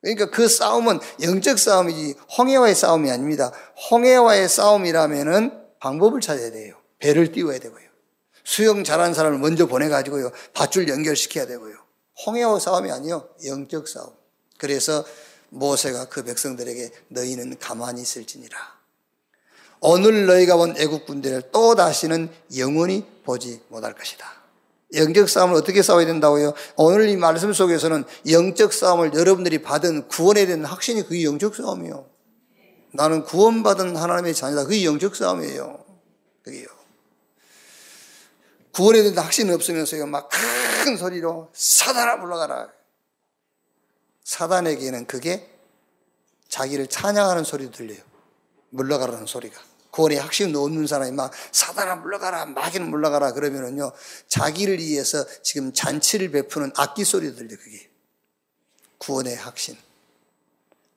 그러니까 0.01 0.29
그 0.31 0.47
싸움은 0.47 0.99
영적 1.21 1.59
싸움이지 1.59 2.15
홍해와의 2.37 2.75
싸움이 2.75 3.11
아닙니다. 3.11 3.51
홍해와의 3.89 4.49
싸움이라면은 4.49 5.51
방법을 5.79 6.21
찾아야 6.21 6.51
돼요. 6.51 6.75
배를 6.99 7.31
띄워야 7.31 7.59
되고요. 7.59 7.85
수영 8.43 8.83
잘하는 8.83 9.13
사람을 9.13 9.37
먼저 9.37 9.67
보내가지고요. 9.67 10.31
밧줄 10.53 10.87
연결시켜야 10.87 11.45
되고요. 11.45 11.75
홍해와 12.25 12.59
싸움이 12.59 12.91
아니요. 12.91 13.29
영적 13.45 13.87
싸움. 13.87 14.11
그래서 14.57 15.05
모세가 15.49 16.05
그 16.05 16.23
백성들에게 16.23 16.91
너희는 17.09 17.57
가만히 17.59 18.01
있을지니라. 18.01 18.57
오늘 19.81 20.25
너희가 20.27 20.57
본 20.57 20.75
애국 20.77 21.05
군대를 21.05 21.49
또 21.51 21.75
다시는 21.75 22.29
영원히 22.57 23.05
보지 23.23 23.61
못할 23.69 23.93
것이다. 23.93 24.40
영적 24.93 25.29
싸움을 25.29 25.55
어떻게 25.55 25.81
싸워야 25.81 26.05
된다고요? 26.05 26.53
오늘 26.75 27.09
이 27.09 27.15
말씀 27.15 27.53
속에서는 27.53 28.03
영적 28.29 28.73
싸움을 28.73 29.13
여러분들이 29.13 29.61
받은 29.61 30.07
구원에 30.07 30.45
대한 30.45 30.65
확신이 30.65 31.03
그게 31.03 31.23
영적 31.23 31.55
싸움이요. 31.55 32.09
나는 32.93 33.23
구원받은 33.23 33.95
하나님의 33.95 34.33
자녀다. 34.35 34.63
그게 34.63 34.83
영적 34.83 35.15
싸움이에요. 35.15 35.85
그게요. 36.43 36.67
구원에 38.73 39.01
대한 39.01 39.17
확신이 39.17 39.51
없으면서요. 39.51 40.07
막 40.07 40.29
큰 40.83 40.97
소리로 40.97 41.49
사단아 41.53 42.15
물러가라. 42.17 42.69
사단에게는 44.23 45.05
그게 45.05 45.47
자기를 46.49 46.87
찬양하는 46.87 47.43
소리도 47.43 47.71
들려요. 47.71 48.01
물러가라는 48.69 49.25
소리가. 49.27 49.61
구원에 49.91 50.17
확신이 50.17 50.55
없는 50.55 50.87
사람이 50.87 51.11
막 51.11 51.31
사단아 51.51 51.97
물러가라, 51.97 52.45
마귀는 52.47 52.89
물러가라 52.89 53.33
그러면은요, 53.33 53.91
자기를 54.27 54.79
위해서 54.79 55.25
지금 55.43 55.73
잔치를 55.73 56.31
베푸는 56.31 56.71
악기 56.77 57.03
소리도 57.03 57.35
들려, 57.35 57.57
그게. 57.57 57.89
구원의 58.97 59.35
확신. 59.35 59.75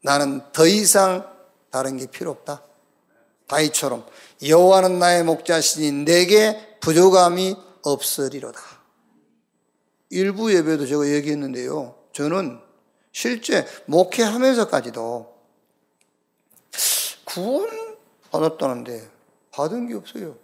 나는 0.02 0.42
더 0.52 0.66
이상 0.66 1.28
다른 1.70 1.96
게 1.96 2.06
필요 2.06 2.30
없다. 2.30 2.62
다이처럼 3.46 4.06
여호와는 4.46 4.98
나의 4.98 5.24
목자시니 5.24 6.04
내게 6.04 6.78
부족함이 6.80 7.56
없으리로다. 7.82 8.60
일부 10.10 10.54
예배도 10.54 10.86
제가 10.86 11.08
얘기했는데요. 11.08 11.96
저는 12.12 12.60
실제 13.12 13.66
목회하면서까지도 13.86 15.34
구원 17.24 17.83
받았다는데 18.34 19.10
받은 19.52 19.86
게 19.86 19.94
없어요. 19.94 20.36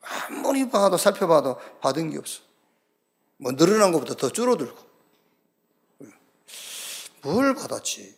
아무리 0.00 0.68
봐도 0.68 0.96
살펴봐도 0.96 1.58
받은 1.80 2.10
게 2.10 2.18
없어. 2.18 2.42
뭐 3.38 3.52
늘어난 3.52 3.90
것보다 3.90 4.14
더 4.14 4.30
줄어들고. 4.30 4.86
뭘 7.22 7.54
받았지? 7.54 8.16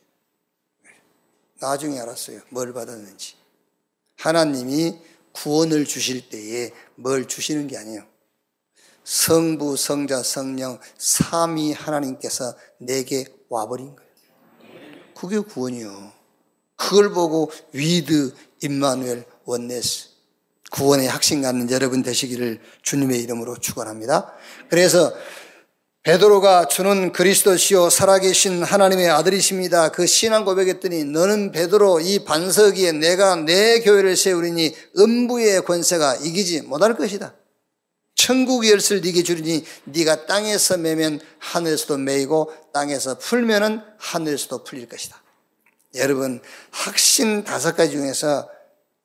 나중에 1.60 1.98
알았어요. 1.98 2.42
뭘 2.50 2.74
받았는지. 2.74 3.36
하나님이 4.18 5.00
구원을 5.32 5.86
주실 5.86 6.28
때에 6.28 6.72
뭘 6.94 7.26
주시는 7.26 7.68
게 7.68 7.78
아니에요. 7.78 8.06
성부, 9.04 9.78
성자, 9.78 10.22
성령, 10.22 10.78
삼위 10.98 11.72
하나님께서 11.72 12.54
내게 12.76 13.24
와버린 13.48 13.96
거예요. 13.96 14.10
그게 15.14 15.38
구원이요. 15.38 16.17
그걸 16.78 17.10
보고 17.10 17.50
With, 17.72 18.32
임마누엘, 18.62 19.26
Oneness 19.44 20.08
구원의 20.70 21.08
확신 21.08 21.42
갖는 21.42 21.70
여러분 21.70 22.02
되시기를 22.02 22.60
주님의 22.82 23.20
이름으로 23.22 23.58
축원합니다. 23.58 24.32
그래서 24.70 25.12
베드로가 26.02 26.68
주는 26.68 27.12
그리스도시요 27.12 27.90
살아계신 27.90 28.62
하나님의 28.62 29.10
아들이십니다. 29.10 29.90
그 29.90 30.06
신앙 30.06 30.44
고백했더니 30.44 31.04
너는 31.04 31.52
베드로 31.52 32.00
이 32.00 32.24
반석 32.24 32.76
위에 32.76 32.92
내가 32.92 33.36
내 33.36 33.80
교회를 33.80 34.16
세우리니 34.16 34.74
음부의 34.98 35.64
권세가 35.64 36.16
이기지 36.16 36.62
못할 36.62 36.96
것이다. 36.96 37.34
천국의 38.14 38.72
열쇠를 38.72 39.02
네게 39.02 39.22
주리니 39.22 39.64
네가 39.84 40.26
땅에서 40.26 40.76
매면 40.76 41.20
하늘에서도 41.38 41.98
매이고 41.98 42.52
땅에서 42.72 43.18
풀면은 43.18 43.80
하늘에서도 43.98 44.64
풀릴 44.64 44.88
것이다. 44.88 45.20
여러분 45.94 46.40
확신 46.70 47.44
다섯 47.44 47.76
가지 47.76 47.92
중에서 47.92 48.48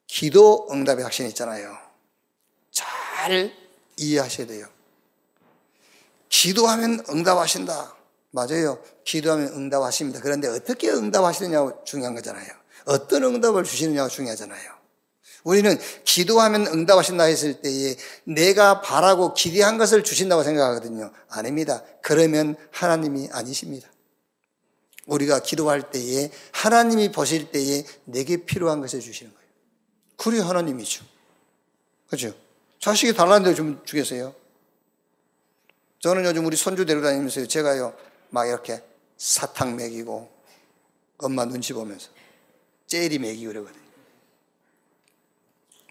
기도 0.07 0.67
응답의 0.71 1.03
확신이 1.03 1.29
있잖아요. 1.29 1.75
잘 2.71 3.53
이해하셔야 3.97 4.47
돼요. 4.47 4.67
기도하면 6.29 7.03
응답하신다. 7.09 7.95
맞아요. 8.31 8.79
기도하면 9.05 9.47
응답하십니다. 9.49 10.19
그런데 10.21 10.47
어떻게 10.47 10.89
응답하시느냐가 10.89 11.83
중요한 11.85 12.15
거잖아요. 12.15 12.47
어떤 12.85 13.23
응답을 13.23 13.63
주시느냐가 13.63 14.09
중요하잖아요. 14.09 14.73
우리는 15.43 15.77
기도하면 16.03 16.67
응답하신다 16.67 17.25
했을 17.25 17.61
때에 17.61 17.95
내가 18.23 18.81
바라고 18.81 19.33
기대한 19.33 19.77
것을 19.77 20.03
주신다고 20.03 20.43
생각하거든요. 20.43 21.11
아닙니다. 21.29 21.83
그러면 22.01 22.55
하나님이 22.71 23.29
아니십니다. 23.31 23.87
우리가 25.07 25.41
기도할 25.41 25.91
때에 25.91 26.31
하나님이 26.51 27.11
보실 27.11 27.51
때에 27.51 27.85
내게 28.05 28.45
필요한 28.45 28.81
것을 28.81 28.99
주시는 28.99 29.33
거예요. 29.33 29.47
그리 30.15 30.39
하나님이죠. 30.39 31.05
그렇죠? 32.07 32.33
자식이 32.79 33.13
달라는데 33.13 33.55
좀 33.55 33.81
주겠어요? 33.85 34.35
저는 35.99 36.25
요즘 36.25 36.45
우리 36.45 36.57
손주 36.57 36.85
데려다니면서 36.85 37.45
제가요, 37.47 37.95
막 38.29 38.45
이렇게 38.45 38.83
사탕 39.17 39.75
먹이고, 39.77 40.29
엄마 41.17 41.45
눈치 41.45 41.73
보면서, 41.73 42.09
젤리 42.87 43.19
먹이고 43.19 43.53
그러거든요. 43.53 43.83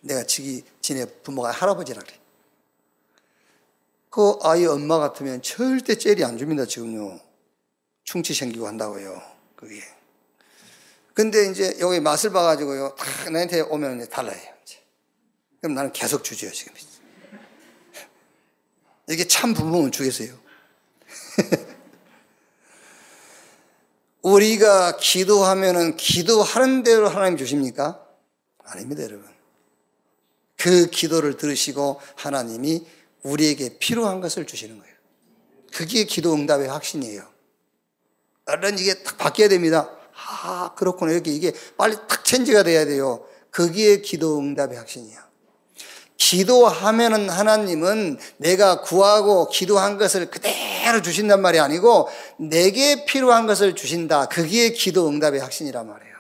내가 0.02 0.24
지기 0.24 0.64
지네 0.80 1.06
부모가 1.22 1.50
할아버지라 1.50 2.02
그래. 2.02 2.18
그 4.10 4.38
아이 4.42 4.66
엄마 4.66 4.98
같으면 4.98 5.40
절대 5.40 5.96
젤리 5.96 6.24
안 6.24 6.36
줍니다, 6.36 6.66
지금요. 6.66 7.18
충치 8.04 8.34
생기고 8.34 8.66
한다고요, 8.66 9.22
그게. 9.56 9.82
근데 11.14 11.50
이제 11.50 11.76
여기 11.80 12.00
맛을 12.00 12.30
봐가지고요, 12.30 12.94
다 12.96 13.30
나한테 13.30 13.60
오면 13.60 13.98
이제 13.98 14.08
달라요. 14.08 14.40
이제. 14.62 14.78
그럼 15.60 15.74
나는 15.74 15.92
계속 15.92 16.24
주죠, 16.24 16.50
지금. 16.50 16.74
이게 19.08 19.26
참 19.26 19.52
부모는 19.52 19.92
주겠어요. 19.92 20.38
우리가 24.22 24.96
기도하면은 24.96 25.96
기도하는 25.96 26.82
대로 26.82 27.08
하나님 27.08 27.36
주십니까? 27.36 28.06
아닙니다, 28.64 29.02
여러분. 29.02 29.28
그 30.56 30.88
기도를 30.90 31.36
들으시고 31.36 32.00
하나님이 32.14 32.86
우리에게 33.22 33.78
필요한 33.78 34.20
것을 34.20 34.46
주시는 34.46 34.78
거예요. 34.78 34.94
그게 35.72 36.04
기도 36.04 36.34
응답의 36.34 36.68
확신이에요. 36.68 37.31
얼른 38.46 38.78
이게 38.78 38.94
딱 39.02 39.18
바뀌어야 39.18 39.48
됩니다. 39.48 39.90
아, 40.14 40.72
그렇구나. 40.76 41.12
이렇게 41.12 41.30
이게 41.30 41.52
빨리 41.76 41.96
탁 42.08 42.24
체인지가 42.24 42.62
돼야 42.62 42.84
돼요. 42.84 43.24
그게 43.50 44.00
기도 44.00 44.38
응답의 44.38 44.78
확신이야. 44.78 45.22
기도하면은 46.16 47.28
하나님은 47.28 48.18
내가 48.36 48.80
구하고 48.80 49.48
기도한 49.48 49.98
것을 49.98 50.30
그대로 50.30 51.02
주신단 51.02 51.42
말이 51.42 51.58
아니고 51.58 52.08
내게 52.38 53.04
필요한 53.04 53.46
것을 53.46 53.74
주신다. 53.74 54.26
그게 54.26 54.70
기도 54.70 55.08
응답의 55.08 55.40
확신이란 55.40 55.86
말이에요. 55.88 56.12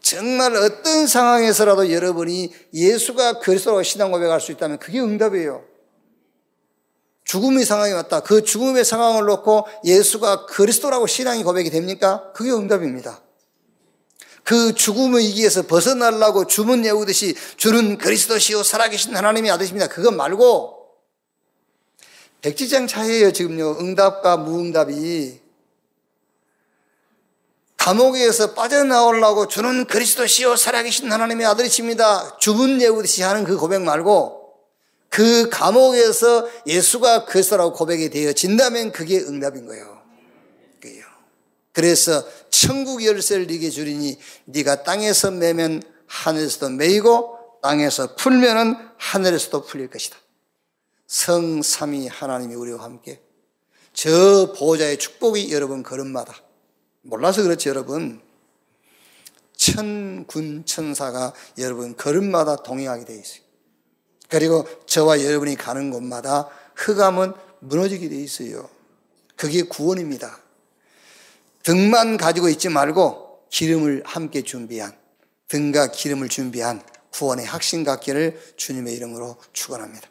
정말 0.00 0.56
어떤 0.56 1.06
상황에서라도 1.06 1.92
여러분이 1.92 2.54
예수가 2.72 3.40
그리스도라고 3.40 3.82
신앙 3.82 4.10
고백할 4.12 4.40
수 4.40 4.52
있다면 4.52 4.78
그게 4.78 5.00
응답이에요. 5.00 5.67
죽음의 7.28 7.66
상황이 7.66 7.92
왔다. 7.92 8.20
그 8.20 8.42
죽음의 8.42 8.86
상황을 8.86 9.26
놓고 9.26 9.66
예수가 9.84 10.46
그리스도라고 10.46 11.06
신앙이 11.06 11.44
고백이 11.44 11.68
됩니까? 11.68 12.32
그게 12.34 12.50
응답입니다. 12.50 13.20
그 14.44 14.74
죽음의 14.74 15.26
위기에서 15.26 15.66
벗어나려고 15.66 16.46
주문 16.46 16.84
외우듯이 16.84 17.34
주는 17.58 17.98
그리스도시요 17.98 18.62
살아계신 18.62 19.14
하나님의 19.14 19.50
아들입니다. 19.50 19.88
그것 19.88 20.10
말고 20.10 20.86
백지장 22.40 22.86
차이에요 22.86 23.30
지금요 23.32 23.76
응답과 23.78 24.38
무응답이 24.38 25.38
감옥에서 27.76 28.54
빠져나오려고 28.54 29.48
주는 29.48 29.84
그리스도시요 29.84 30.56
살아계신 30.56 31.12
하나님의 31.12 31.46
아들이십니다. 31.46 32.38
주문 32.38 32.80
외우듯이 32.80 33.22
하는 33.22 33.44
그 33.44 33.58
고백 33.58 33.82
말고 33.82 34.47
그 35.08 35.48
감옥에서 35.48 36.48
예수가 36.66 37.24
그리스도라고 37.24 37.72
고백이 37.72 38.10
되어진다면 38.10 38.92
그게 38.92 39.18
응답인 39.18 39.66
거예요. 39.66 39.98
그래서 41.78 42.24
천국 42.50 43.04
열쇠를 43.04 43.46
네게 43.46 43.70
주리니 43.70 44.18
네가 44.46 44.82
땅에서 44.82 45.30
매면 45.30 45.80
하늘에서도 46.08 46.70
매이고 46.70 47.38
땅에서 47.62 48.16
풀면은 48.16 48.74
하늘에서도 48.96 49.64
풀릴 49.64 49.88
것이다. 49.88 50.16
성삼위 51.06 52.08
하나님이 52.08 52.56
우리와 52.56 52.82
함께 52.82 53.20
저 53.92 54.52
보호자의 54.58 54.98
축복이 54.98 55.52
여러분 55.52 55.84
걸음마다 55.84 56.34
몰라서 57.02 57.44
그렇지 57.44 57.68
여러분 57.68 58.20
천군 59.56 60.64
천사가 60.66 61.32
여러분 61.58 61.96
걸음마다 61.96 62.56
동행하게 62.56 63.04
되어 63.04 63.16
있어요. 63.16 63.47
그리고 64.28 64.66
저와 64.86 65.24
여러분이 65.24 65.56
가는 65.56 65.90
곳마다 65.90 66.48
흑암은 66.76 67.32
무너지게 67.60 68.08
되어 68.08 68.18
있어요. 68.18 68.68
그게 69.36 69.62
구원입니다. 69.62 70.38
등만 71.62 72.16
가지고 72.16 72.48
있지 72.48 72.68
말고 72.68 73.46
기름을 73.50 74.02
함께 74.04 74.42
준비한 74.42 74.96
등과 75.48 75.88
기름을 75.88 76.28
준비한 76.28 76.82
구원의 77.12 77.46
확신 77.46 77.84
갖기를 77.84 78.54
주님의 78.56 78.94
이름으로 78.94 79.36
축원합니다. 79.52 80.08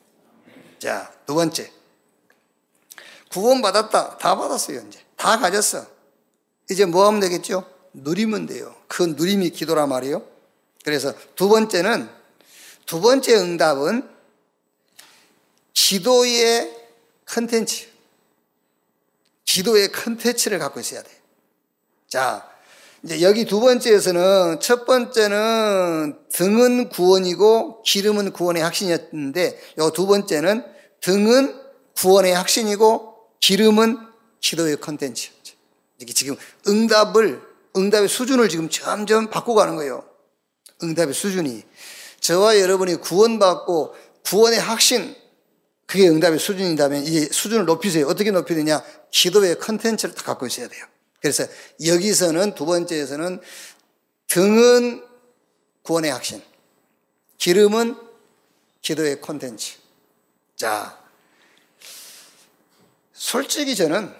자, 0.80 1.12
두 1.25 1.36
번째. 1.36 1.71
구원 3.32 3.62
받았다. 3.62 4.17
다 4.17 4.36
받았어요, 4.36 4.82
이제. 4.88 4.99
다 5.15 5.38
가졌어. 5.38 5.86
이제 6.69 6.86
뭐 6.86 7.08
하면 7.08 7.19
되겠죠? 7.19 7.65
누리면 7.93 8.47
돼요. 8.47 8.75
그 8.88 9.03
누림이 9.03 9.51
기도라 9.51 9.88
말이에요. 9.88 10.23
그래서 10.84 11.13
두 11.36 11.49
번째는 11.49 12.10
두 12.88 13.02
번째 13.02 13.36
응답은 13.36 14.10
기도의 15.73 16.73
컨텐츠. 17.26 17.86
기도의 19.43 19.91
컨텐츠를 19.91 20.58
갖고 20.58 20.80
있어야 20.80 21.04
돼. 21.04 21.10
자, 22.08 22.50
이제 23.04 23.21
여기 23.21 23.43
두 23.45 23.60
번째에서는 23.60 24.62
첫 24.62 24.86
번째는 24.86 26.17
등은 26.32 26.89
구원이고 26.89 27.84
기름은 27.84 28.32
구원의 28.32 28.63
확신이었는데 28.63 29.60
요 29.80 29.89
두 29.91 30.08
번째는 30.08 30.63
등은 31.02 31.60
구원의 31.97 32.34
확신이고 32.36 33.17
기름은 33.41 34.00
기도의 34.39 34.78
컨텐츠. 34.80 35.32
이게 36.00 36.13
지금 36.13 36.38
응답을 36.65 37.41
응답의 37.76 38.08
수준을 38.08 38.47
지금 38.47 38.69
점점 38.69 39.30
바꿔가는 39.30 39.76
거예요. 39.76 40.06
응답의 40.82 41.13
수준이 41.13 41.63
저와 42.27 42.59
여러분이 42.59 42.97
구원받고 42.97 43.95
구원의 44.25 44.59
확신 44.59 45.15
그게 45.85 46.09
응답의 46.09 46.39
수준이라면 46.39 47.05
이 47.05 47.21
수준을 47.21 47.63
높이세요. 47.63 48.05
어떻게 48.07 48.31
높이느냐? 48.31 48.83
기도의 49.11 49.57
컨텐츠를 49.59 50.13
다 50.13 50.23
갖고 50.23 50.45
있어야 50.45 50.67
돼요. 50.67 50.85
그래서 51.21 51.45
여기서는 51.85 52.53
두 52.53 52.65
번째에서는 52.65 53.39
등은 54.27 55.05
구원의 55.83 56.11
확신, 56.11 56.41
기름은 57.37 57.95
기도의 58.81 59.21
콘텐츠. 59.21 59.77
자, 60.57 61.01
솔직히 63.13 63.73
저는 63.73 64.13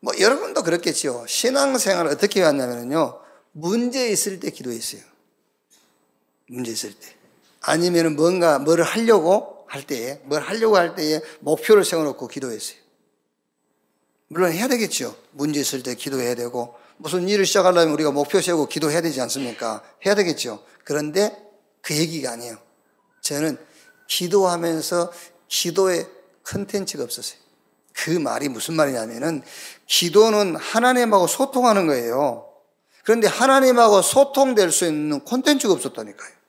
뭐 0.00 0.14
여러분도 0.18 0.62
그렇겠지요. 0.62 1.26
신앙생활 1.28 2.06
어떻게 2.06 2.42
왔냐면요. 2.42 3.20
문제 3.52 4.08
있을 4.08 4.40
때 4.40 4.50
기도했어요. 4.50 5.09
문제 6.50 6.72
있을 6.72 6.92
때. 6.92 7.14
아니면 7.60 8.16
뭔가 8.16 8.58
뭘 8.58 8.82
하려고 8.82 9.64
할 9.68 9.86
때에, 9.86 10.20
뭘 10.24 10.42
하려고 10.42 10.76
할 10.76 10.94
때에 10.96 11.20
목표를 11.40 11.84
세워놓고 11.84 12.26
기도했어요. 12.26 12.76
물론 14.28 14.52
해야 14.52 14.66
되겠죠. 14.68 15.16
문제 15.30 15.60
있을 15.60 15.82
때 15.82 15.94
기도해야 15.94 16.34
되고, 16.34 16.74
무슨 16.96 17.28
일을 17.28 17.46
시작하려면 17.46 17.94
우리가 17.94 18.10
목표 18.10 18.40
세우고 18.40 18.66
기도해야 18.66 19.00
되지 19.00 19.20
않습니까? 19.20 19.82
해야 20.04 20.14
되겠죠. 20.14 20.64
그런데 20.84 21.36
그 21.82 21.96
얘기가 21.96 22.32
아니에요. 22.32 22.58
저는 23.22 23.56
기도하면서 24.08 25.12
기도의 25.48 26.08
컨텐츠가 26.44 27.04
없었어요. 27.04 27.38
그 27.92 28.10
말이 28.10 28.48
무슨 28.48 28.74
말이냐면은 28.74 29.42
기도는 29.86 30.56
하나님하고 30.56 31.26
소통하는 31.26 31.86
거예요. 31.86 32.48
그런데 33.04 33.28
하나님하고 33.28 34.02
소통될 34.02 34.72
수 34.72 34.84
있는 34.86 35.20
콘텐츠가 35.20 35.72
없었다니까요. 35.74 36.39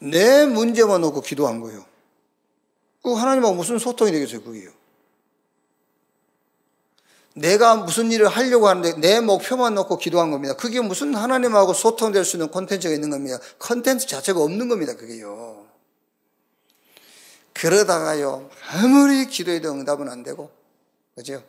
내 0.00 0.46
문제만 0.46 1.00
놓고 1.00 1.20
기도한 1.20 1.60
거예요. 1.60 1.84
그 3.02 3.12
하나님하고 3.14 3.54
무슨 3.54 3.78
소통이 3.78 4.12
되겠어요, 4.12 4.42
그게요. 4.42 4.70
내가 7.34 7.76
무슨 7.76 8.10
일을 8.10 8.28
하려고 8.28 8.68
하는데 8.68 8.94
내 9.00 9.20
목표만 9.20 9.74
놓고 9.74 9.98
기도한 9.98 10.30
겁니다. 10.30 10.54
그게 10.56 10.80
무슨 10.80 11.14
하나님하고 11.14 11.72
소통될 11.72 12.24
수 12.24 12.36
있는 12.36 12.48
콘텐츠가 12.48 12.92
있는 12.92 13.10
겁니다. 13.10 13.38
콘텐츠 13.58 14.06
자체가 14.06 14.40
없는 14.40 14.68
겁니다, 14.68 14.96
그게요. 14.96 15.66
그러다가요, 17.52 18.50
아무리 18.72 19.26
기도해도 19.26 19.70
응답은 19.70 20.08
안 20.08 20.22
되고, 20.22 20.50
그죠? 21.14 21.42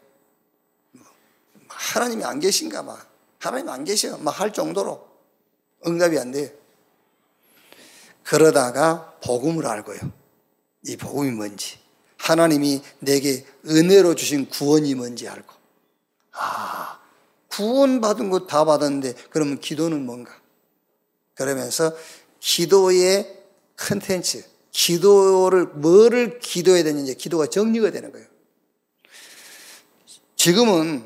하나님이 1.67 2.23
안 2.25 2.39
계신가 2.39 2.83
봐. 2.85 3.05
하나님 3.39 3.69
안 3.69 3.83
계셔. 3.83 4.17
막 4.17 4.39
할 4.39 4.53
정도로 4.53 5.07
응답이 5.87 6.19
안 6.19 6.31
돼요. 6.31 6.49
그러다가 8.23 9.17
복음을 9.23 9.65
알고요. 9.67 9.99
이 10.87 10.97
복음이 10.97 11.31
뭔지. 11.31 11.79
하나님이 12.17 12.81
내게 12.99 13.45
은혜로 13.67 14.15
주신 14.15 14.47
구원이 14.47 14.95
뭔지 14.95 15.27
알고. 15.27 15.53
아, 16.33 16.99
구원받은 17.49 18.29
것 18.29 18.47
다 18.47 18.63
받았는데, 18.65 19.13
그러면 19.29 19.59
기도는 19.59 20.05
뭔가? 20.05 20.31
그러면서 21.33 21.95
기도의 22.39 23.43
컨텐츠, 23.77 24.43
기도를, 24.71 25.65
뭐를 25.65 26.39
기도해야 26.39 26.83
되는지 26.83 27.15
기도가 27.15 27.47
정리가 27.47 27.91
되는 27.91 28.11
거예요. 28.11 28.27
지금은 30.35 31.03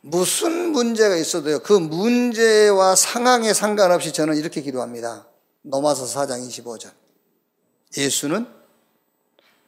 무슨 0.00 0.72
문제가 0.72 1.16
있어도요, 1.16 1.60
그 1.60 1.72
문제와 1.72 2.96
상황에 2.96 3.54
상관없이 3.54 4.12
저는 4.12 4.36
이렇게 4.36 4.60
기도합니다. 4.60 5.26
노마서 5.62 6.04
4장 6.04 6.46
25절. 6.48 6.92
예수는 7.96 8.46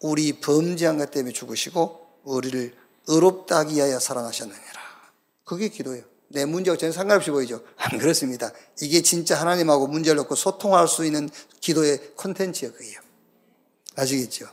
우리 0.01 0.33
범죄한 0.41 0.99
것 0.99 1.11
때문에 1.11 1.33
죽으시고, 1.33 2.21
우리를 2.25 2.75
의롭다 3.07 3.59
하기 3.59 3.77
위하여 3.77 3.99
살아나셨느니라. 3.99 4.85
그게 5.45 5.69
기도예요. 5.69 6.05
내 6.29 6.45
문제와 6.45 6.77
전혀 6.77 6.93
상관없이 6.93 7.31
보이죠? 7.31 7.63
안 7.77 7.99
그렇습니다. 7.99 8.51
이게 8.81 9.03
진짜 9.03 9.39
하나님하고 9.41 9.87
문제를 9.87 10.17
놓고 10.17 10.35
소통할 10.35 10.89
수 10.89 11.05
있는 11.05 11.29
기도의 11.61 12.15
콘텐츠예요, 12.17 12.73
그게요. 12.73 13.01
아시겠죠? 13.97 14.47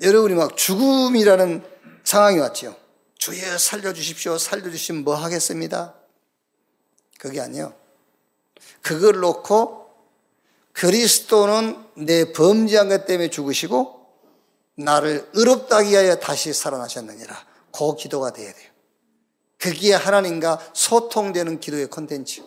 여러분이 0.00 0.34
막 0.34 0.56
죽음이라는 0.56 1.64
상황이 2.04 2.38
왔죠. 2.38 2.76
주여 3.18 3.58
살려주십시오. 3.58 4.38
살려주시면 4.38 5.04
뭐 5.04 5.14
하겠습니다? 5.14 5.94
그게 7.18 7.40
아니요. 7.40 7.74
그걸 8.80 9.20
놓고 9.20 9.81
그리스도는 10.72 11.76
내 11.96 12.32
범죄한 12.32 12.88
것 12.88 13.06
때문에 13.06 13.30
죽으시고 13.30 14.06
나를 14.76 15.28
의롭다 15.34 15.78
하기 15.78 15.90
위하여 15.90 16.16
다시 16.16 16.52
살아나셨느니라. 16.52 17.46
그 17.72 17.96
기도가 17.96 18.32
돼야 18.32 18.52
돼요. 18.52 18.70
그게 19.58 19.94
하나님과 19.94 20.58
소통되는 20.72 21.60
기도의 21.60 21.86
콘텐츠. 21.86 22.42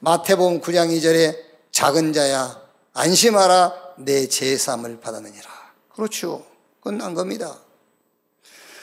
마태복음 0.00 0.60
9장 0.60 0.88
2절에 0.96 1.36
작은 1.70 2.12
자야 2.12 2.60
안심하라 2.92 3.94
내 3.98 4.26
제삼을 4.26 5.00
받았느니라. 5.00 5.48
그렇죠. 5.94 6.44
끝난 6.80 7.14
겁니다. 7.14 7.58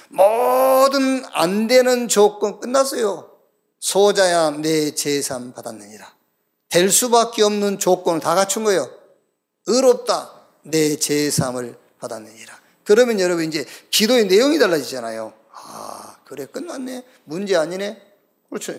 모든 0.09 1.23
안 1.33 1.67
되는 1.67 2.07
조건 2.07 2.59
끝났어요. 2.59 3.29
소자야 3.79 4.51
내 4.51 4.95
재산 4.95 5.53
받았느니라. 5.53 6.18
될 6.69 6.91
수밖에 6.91 7.43
없는 7.43 7.79
조건을 7.79 8.19
다 8.19 8.35
갖춘 8.35 8.63
거예요. 8.63 8.89
의롭다. 9.65 10.33
내 10.63 10.95
제삼을 10.95 11.77
받았느니라. 11.99 12.59
그러면 12.83 13.19
여러분 13.19 13.45
이제 13.45 13.65
기도의 13.89 14.25
내용이 14.25 14.59
달라지잖아요. 14.59 15.33
아, 15.53 16.17
그래 16.25 16.45
끝났네. 16.45 17.03
문제 17.25 17.55
아니네. 17.55 18.01
그렇죠. 18.49 18.75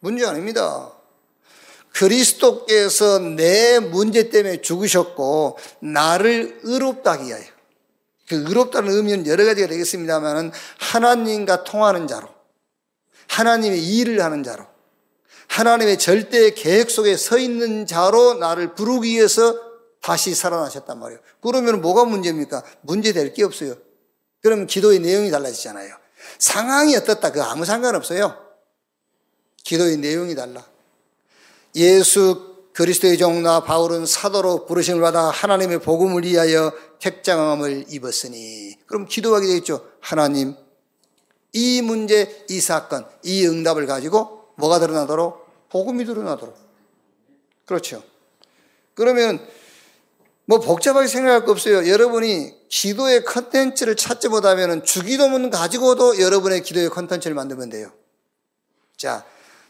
문제 0.00 0.26
아닙니다. 0.26 0.92
그리스도께서 1.92 3.20
내 3.20 3.78
문제 3.78 4.28
때문에 4.28 4.60
죽으셨고 4.60 5.58
나를 5.80 6.60
의롭다 6.62 7.12
하기 7.12 7.26
위하여. 7.26 7.44
그 8.28 8.36
의롭다는 8.36 8.90
의미는 8.90 9.26
여러 9.26 9.44
가지가 9.44 9.68
되겠습니다만 9.68 10.50
하나님과 10.78 11.64
통하는 11.64 12.06
자로 12.06 12.28
하나님의 13.28 13.82
일을 13.82 14.22
하는 14.22 14.42
자로 14.42 14.66
하나님의 15.54 15.98
절대 15.98 16.50
계획 16.50 16.90
속에 16.90 17.16
서 17.16 17.38
있는 17.38 17.86
자로 17.86 18.34
나를 18.34 18.74
부르기 18.74 19.10
위해서 19.10 19.54
다시 20.02 20.34
살아나셨단 20.34 20.98
말이에요. 20.98 21.20
그러면 21.40 21.80
뭐가 21.80 22.04
문제입니까? 22.04 22.64
문제 22.80 23.12
될 23.12 23.32
게 23.32 23.44
없어요. 23.44 23.76
그러면 24.42 24.66
기도의 24.66 24.98
내용이 24.98 25.30
달라지잖아요. 25.30 25.94
상황이 26.40 26.96
어떻다. 26.96 27.30
그 27.30 27.40
아무 27.40 27.64
상관없어요. 27.64 28.36
기도의 29.62 29.98
내용이 29.98 30.34
달라. 30.34 30.66
예수 31.76 32.56
그리스도의 32.72 33.16
종나 33.16 33.62
바울은 33.62 34.06
사도로 34.06 34.66
부르심을 34.66 35.00
받아 35.00 35.30
하나님의 35.30 35.78
복음을 35.78 36.24
위하여 36.24 36.72
택장함을 36.98 37.86
입었으니 37.90 38.76
그럼 38.86 39.06
기도하게 39.06 39.46
되겠죠. 39.46 39.86
하나님 40.00 40.56
이 41.52 41.80
문제, 41.80 42.44
이 42.48 42.60
사건, 42.60 43.06
이 43.22 43.46
응답을 43.46 43.86
가지고 43.86 44.48
뭐가 44.56 44.80
드러나도록 44.80 45.43
복음이 45.74 46.04
드러나도록 46.04 46.56
그렇죠. 47.66 48.00
그러면 48.94 49.44
뭐 50.44 50.60
복잡하게 50.60 51.08
생각할 51.08 51.44
거 51.44 51.50
없어요. 51.50 51.90
여러분이 51.90 52.68
기도의 52.68 53.24
컨텐츠를 53.24 53.96
찾지 53.96 54.28
못하면 54.28 54.84
주기도문 54.84 55.50
가지고도 55.50 56.20
여러분의 56.20 56.62
기도의 56.62 56.90
컨텐츠를 56.90 57.34
만들면 57.34 57.70
돼요. 57.70 57.90
자, 58.96 59.24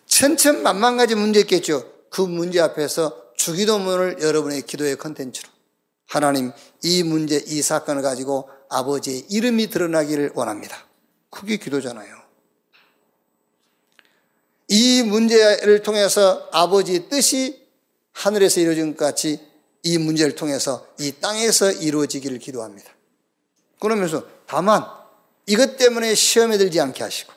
천천만만 0.04 0.98
가지 0.98 1.14
문제 1.14 1.40
있겠죠. 1.40 1.90
그 2.10 2.20
문제 2.20 2.60
앞에서 2.60 3.32
주기도문을 3.36 4.18
여러분의 4.20 4.60
기도의 4.62 4.96
컨텐츠로 4.96 5.48
하나님 6.06 6.52
이 6.82 7.02
문제 7.02 7.42
이 7.46 7.62
사건을 7.62 8.02
가지고 8.02 8.50
아버지의 8.68 9.20
이름이 9.30 9.68
드러나기를 9.68 10.32
원합니다. 10.34 10.84
그게 11.30 11.56
기도잖아요. 11.56 12.23
이 14.74 15.04
문제를 15.04 15.84
통해서 15.84 16.48
아버지의 16.50 17.08
뜻이 17.08 17.64
하늘에서 18.10 18.58
이루어진 18.58 18.96
것 18.96 19.04
같이 19.04 19.38
이 19.84 19.98
문제를 19.98 20.34
통해서 20.34 20.84
이 20.98 21.12
땅에서 21.12 21.70
이루어지기를 21.70 22.40
기도합니다. 22.40 22.90
그러면서 23.78 24.24
다만 24.48 24.84
이것 25.46 25.76
때문에 25.76 26.16
시험에 26.16 26.58
들지 26.58 26.80
않게 26.80 27.04
하시고 27.04 27.32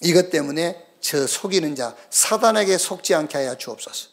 이것 0.00 0.30
때문에 0.30 0.84
저 1.00 1.28
속이는 1.28 1.76
자 1.76 1.94
사단에게 2.10 2.76
속지 2.76 3.14
않게 3.14 3.38
하여 3.38 3.56
주옵소서. 3.56 4.08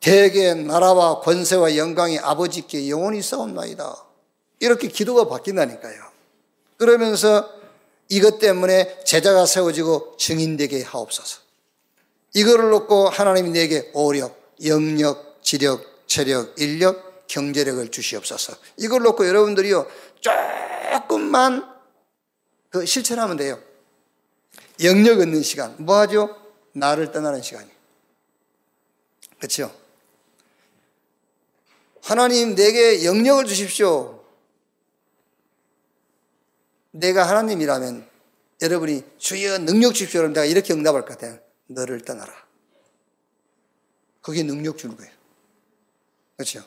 대개 0.00 0.52
나라와 0.54 1.20
권세와 1.20 1.76
영광이 1.76 2.18
아버지께 2.18 2.88
영원히 2.88 3.22
싸움나이다. 3.22 4.04
이렇게 4.58 4.88
기도가 4.88 5.28
바뀐다니까요. 5.28 6.02
그러면서 6.76 7.61
이것 8.12 8.38
때문에 8.38 9.04
제자가 9.04 9.46
세워지고 9.46 10.18
증인되게 10.18 10.82
하옵소서. 10.82 11.40
이거를 12.34 12.68
놓고 12.68 13.08
하나님이 13.08 13.48
내게 13.52 13.90
오력, 13.94 14.54
영력, 14.66 15.42
지력, 15.42 16.06
체력, 16.06 16.60
인력, 16.60 17.26
경제력을 17.26 17.90
주시옵소서. 17.90 18.54
이걸 18.76 19.00
놓고 19.00 19.26
여러분들이요, 19.26 19.86
조금만 20.20 21.66
그 22.68 22.84
실천하면 22.84 23.38
돼요. 23.38 23.58
영력 24.82 25.20
얻는 25.20 25.42
시간. 25.42 25.74
뭐 25.78 25.96
하죠? 26.00 26.36
나를 26.72 27.12
떠나는 27.12 27.40
시간이. 27.40 27.70
그렇죠? 29.38 29.74
하나님 32.02 32.54
내게 32.54 33.06
영력을 33.06 33.46
주십시오. 33.46 34.21
내가 36.92 37.28
하나님이라면 37.28 38.06
여러분이 38.62 39.02
주여 39.18 39.58
능력 39.58 39.94
주십시오. 39.94 40.28
내가 40.28 40.44
이렇게 40.44 40.72
응답할 40.72 41.02
것 41.02 41.18
같아요. 41.18 41.38
너를 41.66 42.00
떠나라. 42.02 42.32
그게 44.20 44.44
능력 44.44 44.78
주는 44.78 44.96
거예요. 44.96 45.10
그렇죠? 46.36 46.62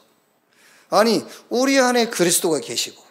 아니, 0.89 1.25
우리 1.49 1.79
안에 1.79 2.09
그리스도가 2.09 2.59
계시고, 2.59 3.01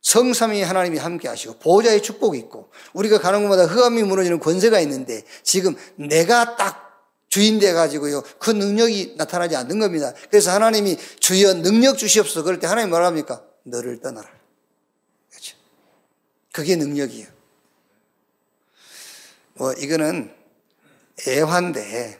성삼위 0.00 0.62
하나님이 0.62 0.98
함께 0.98 1.28
하시고, 1.28 1.58
보호자의 1.58 2.02
축복이 2.02 2.38
있고, 2.38 2.70
우리가 2.94 3.18
가는 3.18 3.40
곳마다 3.42 3.64
흑암이 3.64 4.02
무너지는 4.04 4.38
권세가 4.38 4.80
있는데, 4.80 5.24
지금 5.42 5.74
내가 5.96 6.56
딱 6.56 7.10
주인 7.28 7.58
돼가지고요, 7.58 8.22
그 8.38 8.50
능력이 8.50 9.14
나타나지 9.16 9.56
않는 9.56 9.78
겁니다. 9.78 10.14
그래서 10.30 10.52
하나님이 10.52 10.96
주여 11.20 11.54
능력 11.54 11.98
주시옵소서. 11.98 12.42
그럴 12.42 12.58
때 12.58 12.66
하나님 12.66 12.90
뭐라 12.90 13.06
합니까? 13.06 13.44
너를 13.64 14.00
떠나라. 14.00 14.39
그게 16.52 16.76
능력이에요. 16.76 17.28
뭐, 19.54 19.72
이거는 19.72 20.34
애환데, 21.26 22.18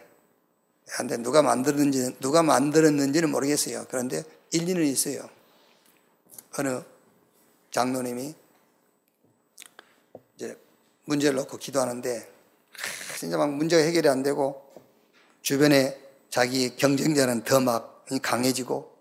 근데 0.96 1.16
누가 1.16 1.42
만들었는지, 1.42 2.16
누가 2.20 2.42
만들었는지는 2.42 3.30
모르겠어요. 3.30 3.86
그런데 3.88 4.22
일리는 4.52 4.84
있어요. 4.84 5.28
어느 6.58 6.82
장로님이 7.70 8.34
이제 10.36 10.58
문제를 11.04 11.36
놓고 11.36 11.56
기도하는데, 11.58 12.30
진짜 13.18 13.36
막 13.36 13.52
문제가 13.52 13.82
해결이 13.82 14.08
안 14.08 14.22
되고, 14.22 14.70
주변에 15.42 15.98
자기 16.28 16.76
경쟁자는 16.76 17.44
더 17.44 17.60
막 17.60 18.04
강해지고, 18.22 18.96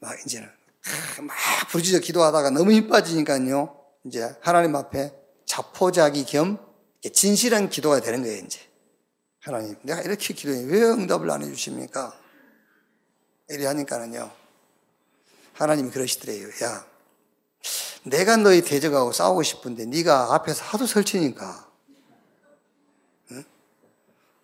막 0.00 0.18
이제는 0.26 0.57
막 1.22 1.36
부르짖어 1.70 2.00
기도하다가 2.00 2.50
너무 2.50 2.72
힘 2.72 2.88
빠지니까요, 2.88 3.76
이제 4.04 4.34
하나님 4.40 4.76
앞에 4.76 5.12
자포자기 5.46 6.24
겸 6.24 6.58
진실한 7.12 7.68
기도가 7.68 8.00
되는 8.00 8.22
거예요, 8.22 8.44
이제. 8.44 8.60
하나님, 9.40 9.76
내가 9.82 10.02
이렇게 10.02 10.34
기도해. 10.34 10.64
왜 10.64 10.82
응답을 10.82 11.30
안 11.30 11.42
해주십니까? 11.42 12.12
이래 13.48 13.66
하니까는요. 13.66 14.30
하나님이 15.54 15.90
그러시더래요. 15.90 16.48
야, 16.62 16.86
내가 18.04 18.36
너희 18.36 18.62
대적하고 18.62 19.12
싸우고 19.12 19.42
싶은데 19.42 19.86
네가 19.86 20.34
앞에서 20.34 20.64
하도 20.64 20.86
설치니까. 20.86 21.68
응? 23.32 23.44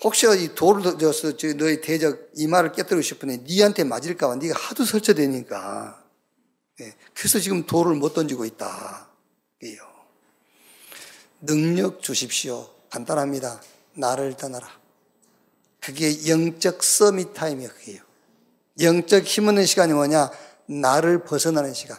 혹시 0.03 0.27
이 0.27 0.55
돌을 0.55 0.99
져서 0.99 1.37
너희 1.57 1.81
대적 1.81 2.31
이마를 2.35 2.73
깨뜨리고 2.73 3.03
싶은데 3.03 3.45
네한테 3.49 3.85
맞을까봐 3.85 4.37
네가 4.37 4.59
하도 4.59 4.85
설쳐대니까. 4.85 6.04
네. 6.79 6.95
그래서 7.15 7.39
지금 7.39 7.65
돌을 7.65 7.95
못 7.95 8.15
던지고 8.15 8.45
있다. 8.45 9.09
능력 11.41 12.03
주십시오. 12.03 12.69
간단합니다. 12.91 13.61
나를 13.95 14.37
떠나라. 14.37 14.69
그게 15.81 16.27
영적 16.29 16.83
서밋 16.83 17.35
타임이에요. 17.35 17.71
영적 18.81 19.25
힘 19.25 19.49
얻는 19.49 19.67
시간이 19.67 19.93
뭐냐? 19.93 20.31
나를 20.67 21.25
벗어나는 21.25 21.75
시간. 21.75 21.99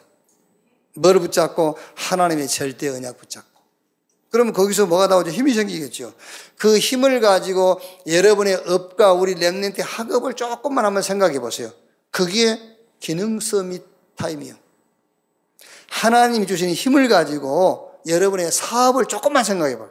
뭘 0.96 1.20
붙잡고 1.20 1.78
하나님의 1.96 2.48
절대 2.48 2.88
언약 2.90 3.18
붙잡고. 3.18 3.62
그러면 4.30 4.54
거기서 4.54 4.88
뭐가 4.88 5.08
나오죠? 5.08 5.32
힘이 5.32 5.54
생기겠죠. 5.54 6.14
그 6.58 6.78
힘을 6.78 7.22
가지고 7.22 7.80
여러분의 8.08 8.56
업과 8.66 9.14
우리 9.14 9.36
랩렌트 9.36 9.82
학업을 9.82 10.34
조금만 10.34 10.84
한번 10.84 11.04
생각해 11.04 11.40
보세요. 11.40 11.72
그게 12.12 12.60
기능 13.00 13.40
summit 13.40 13.84
time이에요. 14.16 14.65
하나님이 15.96 16.46
주신 16.46 16.70
힘을 16.70 17.08
가지고 17.08 17.92
여러분의 18.06 18.52
사업을 18.52 19.06
조금만 19.06 19.46
생각해 19.46 19.78
봐요. 19.78 19.90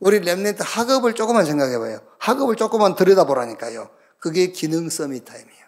우리 0.00 0.20
Remnant 0.20 0.58
학업을 0.60 1.14
조금만 1.14 1.46
생각해 1.46 1.78
봐요. 1.78 2.00
학업을 2.18 2.56
조금만 2.56 2.94
들여다보라니까요. 2.94 3.88
그게 4.18 4.48
기능 4.48 4.90
summit 4.90 5.24
time이에요. 5.24 5.66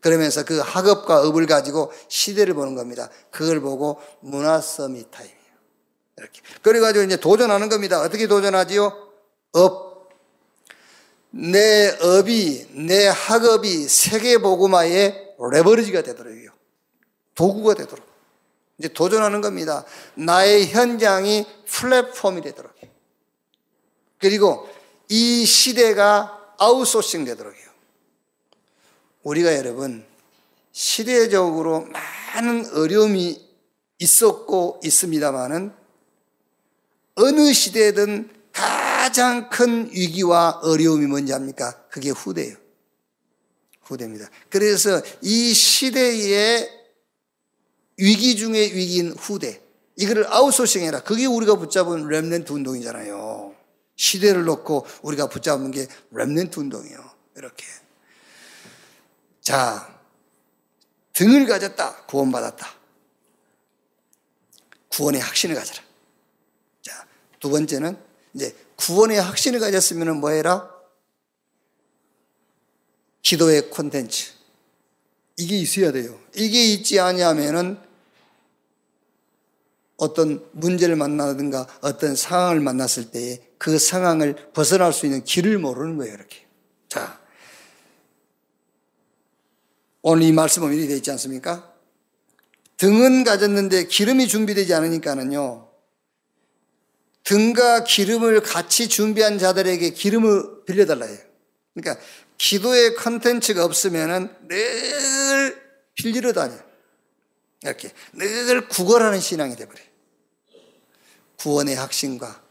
그러면서 0.00 0.44
그 0.44 0.58
학업과 0.58 1.28
업을 1.28 1.46
가지고 1.46 1.92
시대를 2.08 2.54
보는 2.54 2.74
겁니다. 2.74 3.08
그걸 3.30 3.60
보고 3.60 4.00
문화 4.18 4.60
summit 4.60 5.12
time이에요. 5.12 5.38
이렇게. 6.18 6.40
그래가지고 6.62 7.04
이제 7.04 7.16
도전하는 7.16 7.68
겁니다. 7.68 8.00
어떻게 8.00 8.26
도전하지요? 8.26 8.92
업. 9.52 10.08
내 11.30 11.96
업이, 12.00 12.66
내 12.88 13.06
학업이 13.06 13.88
세계보고마의 13.88 15.36
레버리지가 15.52 16.02
되도록요. 16.02 16.50
도구가 17.36 17.74
되도록. 17.74 18.09
이제 18.80 18.88
도전하는 18.88 19.42
겁니다. 19.42 19.84
나의 20.14 20.68
현장이 20.68 21.46
플랫폼이 21.66 22.40
되도록. 22.40 22.72
그리고 24.18 24.66
이 25.10 25.44
시대가 25.44 26.54
아웃소싱 26.58 27.26
되도록 27.26 27.54
해요. 27.54 27.68
우리가 29.22 29.54
여러분, 29.54 30.02
시대적으로 30.72 31.88
많은 32.34 32.70
어려움이 32.74 33.50
있었고 33.98 34.80
있습니다만은 34.82 35.74
어느 37.16 37.52
시대든 37.52 38.30
가장 38.50 39.50
큰 39.50 39.90
위기와 39.92 40.60
어려움이 40.62 41.06
뭔지 41.06 41.34
압니까? 41.34 41.82
그게 41.90 42.08
후대예요. 42.08 42.56
후대입니다. 43.82 44.30
그래서 44.48 45.02
이 45.20 45.52
시대의 45.52 46.79
위기 48.00 48.36
중의 48.36 48.74
위기인 48.74 49.12
후대. 49.12 49.62
이거를 49.96 50.26
아웃소싱해라. 50.32 51.02
그게 51.02 51.26
우리가 51.26 51.56
붙잡은 51.56 52.08
Remnant 52.08 52.50
운동이잖아요. 52.50 53.54
시대를 53.96 54.44
놓고 54.44 54.86
우리가 55.02 55.28
붙잡은 55.28 55.70
게 55.70 55.86
Remnant 56.12 56.56
운동이에요. 56.56 57.10
이렇게. 57.36 57.66
자, 59.42 60.00
등을 61.12 61.46
가졌다. 61.46 62.06
구원받았다. 62.06 62.74
구원의 64.88 65.20
확신을 65.20 65.54
가져라. 65.54 65.82
자, 66.82 67.06
두 67.38 67.50
번째는 67.50 67.98
이제 68.32 68.56
구원의 68.76 69.20
확신을 69.20 69.60
가졌으면 69.60 70.16
뭐 70.18 70.30
해라? 70.30 70.70
기도의 73.22 73.68
콘텐츠. 73.68 74.32
이게 75.36 75.58
있어야 75.58 75.92
돼요. 75.92 76.18
이게 76.34 76.64
있지 76.64 76.98
않냐면은 76.98 77.89
어떤 80.00 80.42
문제를 80.52 80.96
만나든가 80.96 81.66
어떤 81.82 82.16
상황을 82.16 82.60
만났을 82.60 83.10
때에 83.10 83.38
그 83.58 83.78
상황을 83.78 84.34
벗어날 84.54 84.94
수 84.94 85.04
있는 85.04 85.22
길을 85.22 85.58
모르는 85.58 85.98
거예요, 85.98 86.14
이렇게. 86.14 86.46
자. 86.88 87.20
오늘 90.00 90.22
이 90.22 90.32
말씀은 90.32 90.72
이렇게 90.72 90.88
되어 90.88 90.96
있지 90.96 91.10
않습니까? 91.10 91.70
등은 92.78 93.24
가졌는데 93.24 93.88
기름이 93.88 94.26
준비되지 94.26 94.72
않으니까는요, 94.72 95.68
등과 97.24 97.84
기름을 97.84 98.40
같이 98.40 98.88
준비한 98.88 99.38
자들에게 99.38 99.90
기름을 99.90 100.64
빌려달라 100.64 101.04
해요. 101.04 101.18
그러니까 101.74 102.02
기도의 102.38 102.94
컨텐츠가 102.94 103.62
없으면은 103.66 104.34
늘 104.48 105.62
빌리러 105.94 106.32
다녀. 106.32 106.54
이렇게 107.62 107.92
늘 108.14 108.66
구걸하는 108.66 109.20
신앙이 109.20 109.56
돼버려요. 109.56 109.89
구원의 111.40 111.74
확신과 111.74 112.42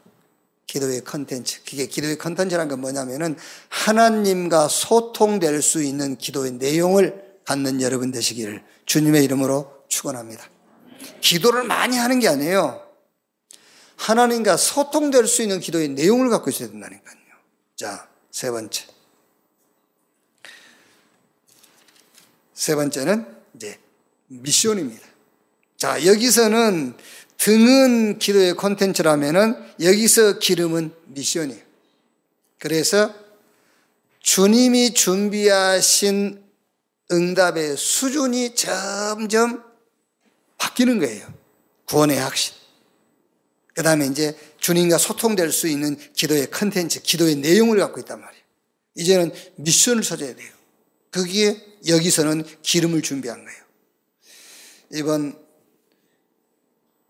기도의 0.66 1.02
컨텐츠. 1.04 1.62
그게 1.64 1.86
기도의 1.86 2.18
컨텐츠란 2.18 2.68
건 2.68 2.80
뭐냐면은 2.80 3.36
하나님과 3.68 4.68
소통될 4.68 5.62
수 5.62 5.82
있는 5.82 6.16
기도의 6.16 6.52
내용을 6.52 7.38
갖는 7.44 7.82
여러분 7.82 8.10
되시기를 8.10 8.64
주님의 8.86 9.24
이름으로 9.24 9.84
축원합니다. 9.88 10.48
기도를 11.20 11.64
많이 11.64 11.96
하는 11.96 12.20
게 12.20 12.28
아니에요. 12.28 12.86
하나님과 13.96 14.56
소통될 14.56 15.26
수 15.26 15.42
있는 15.42 15.60
기도의 15.60 15.88
내용을 15.90 16.28
갖고 16.28 16.50
있어야 16.50 16.68
된다니까요. 16.68 17.16
자, 17.76 18.08
세 18.30 18.50
번째. 18.50 18.86
세 22.54 22.74
번째는 22.74 23.26
이제 23.54 23.78
미션입니다. 24.26 25.06
자, 25.80 26.04
여기서는 26.04 26.94
등은 27.38 28.18
기도의 28.18 28.52
콘텐츠라면은 28.52 29.56
여기서 29.80 30.38
기름은 30.38 30.92
미션이에요. 31.06 31.62
그래서 32.58 33.14
주님이 34.18 34.92
준비하신 34.92 36.44
응답의 37.10 37.78
수준이 37.78 38.54
점점 38.54 39.64
바뀌는 40.58 40.98
거예요. 40.98 41.32
구원의 41.86 42.18
확신. 42.18 42.52
그 43.74 43.82
다음에 43.82 44.04
이제 44.04 44.36
주님과 44.58 44.98
소통될 44.98 45.50
수 45.50 45.66
있는 45.66 45.96
기도의 46.12 46.50
컨텐츠, 46.50 47.00
기도의 47.00 47.36
내용을 47.36 47.78
갖고 47.78 48.00
있단 48.00 48.20
말이에요. 48.20 48.44
이제는 48.96 49.32
미션을 49.56 50.02
찾아야 50.02 50.36
돼요. 50.36 50.52
거기에 51.10 51.56
여기서는 51.88 52.44
기름을 52.60 53.00
준비한 53.00 53.42
거예요. 53.46 53.60
이번 54.92 55.49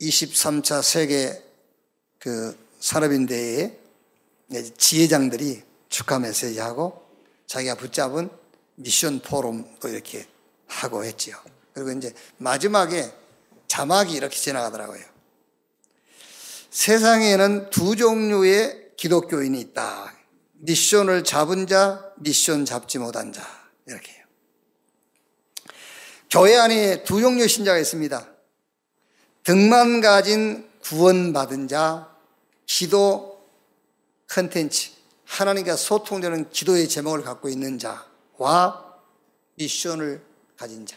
23차 0.01 0.83
세계 0.83 1.43
그 2.19 2.57
산업인대회에 2.81 3.79
지회장들이 4.77 5.63
축하 5.89 6.19
메시지 6.19 6.59
하고 6.59 7.07
자기가 7.47 7.75
붙잡은 7.75 8.31
미션 8.77 9.21
포럼도 9.21 9.89
이렇게 9.89 10.27
하고 10.67 11.05
했지요. 11.05 11.37
그리고 11.75 11.93
이제 11.93 12.15
마지막에 12.39 13.13
자막이 13.69 14.15
이렇게 14.15 14.37
지나가더라고요. 14.37 15.05
세상에는 16.71 17.71
두 17.71 17.97
종류의 17.97 18.93
기독교인이 18.97 19.61
있다. 19.61 20.15
미션을 20.55 21.25
잡은 21.25 21.67
자, 21.67 22.13
미션 22.17 22.65
잡지 22.65 22.99
못한 22.99 23.33
자. 23.33 23.43
이렇게요. 23.87 24.25
교회 26.31 26.57
안에 26.57 27.03
두 27.03 27.21
종류의 27.21 27.49
신자가 27.49 27.79
있습니다. 27.79 28.30
등만 29.45 30.01
가진 30.01 30.69
구원받은 30.83 31.69
자, 31.69 32.09
기도 32.67 33.41
컨텐츠, 34.29 34.91
하나님과 35.25 35.77
소통되는 35.77 36.51
기도의 36.51 36.89
제목을 36.89 37.23
갖고 37.23 37.49
있는 37.49 37.79
자와 37.79 38.85
미션을 39.57 40.23
가진 40.57 40.87
자. 40.87 40.97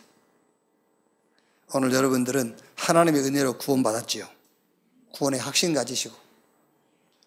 오늘 1.74 1.94
여러분들은 1.94 2.58
하나님의 2.76 3.22
은혜로 3.24 3.58
구원받았지요. 3.58 4.28
구원의 5.14 5.40
확신 5.40 5.74
가지시고, 5.74 6.16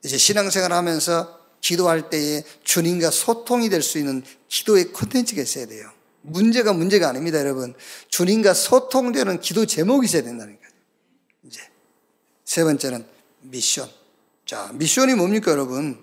이제 0.05 0.17
신앙생활 0.17 0.73
하면서 0.73 1.41
기도할 1.61 2.11
때에 2.11 2.45
주님과 2.63 3.11
소통이 3.11 3.69
될 3.69 3.83
수 3.83 3.99
있는 3.99 4.23
기도의 4.49 4.93
콘텐츠가 4.93 5.43
있어야 5.43 5.67
돼요. 5.67 5.91
문제가 6.23 6.73
문제가 6.73 7.09
아닙니다, 7.09 7.39
여러분. 7.41 7.75
주님과 8.09 8.55
소통되는 8.55 9.41
기도 9.41 9.67
제목이 9.67 10.07
있어야 10.07 10.23
된다니까. 10.23 10.66
세 12.47 12.63
번째는 12.65 13.05
미션. 13.43 13.91
자, 14.47 14.71
미션이 14.73 15.15
뭡니까, 15.15 15.51
여러분? 15.51 16.03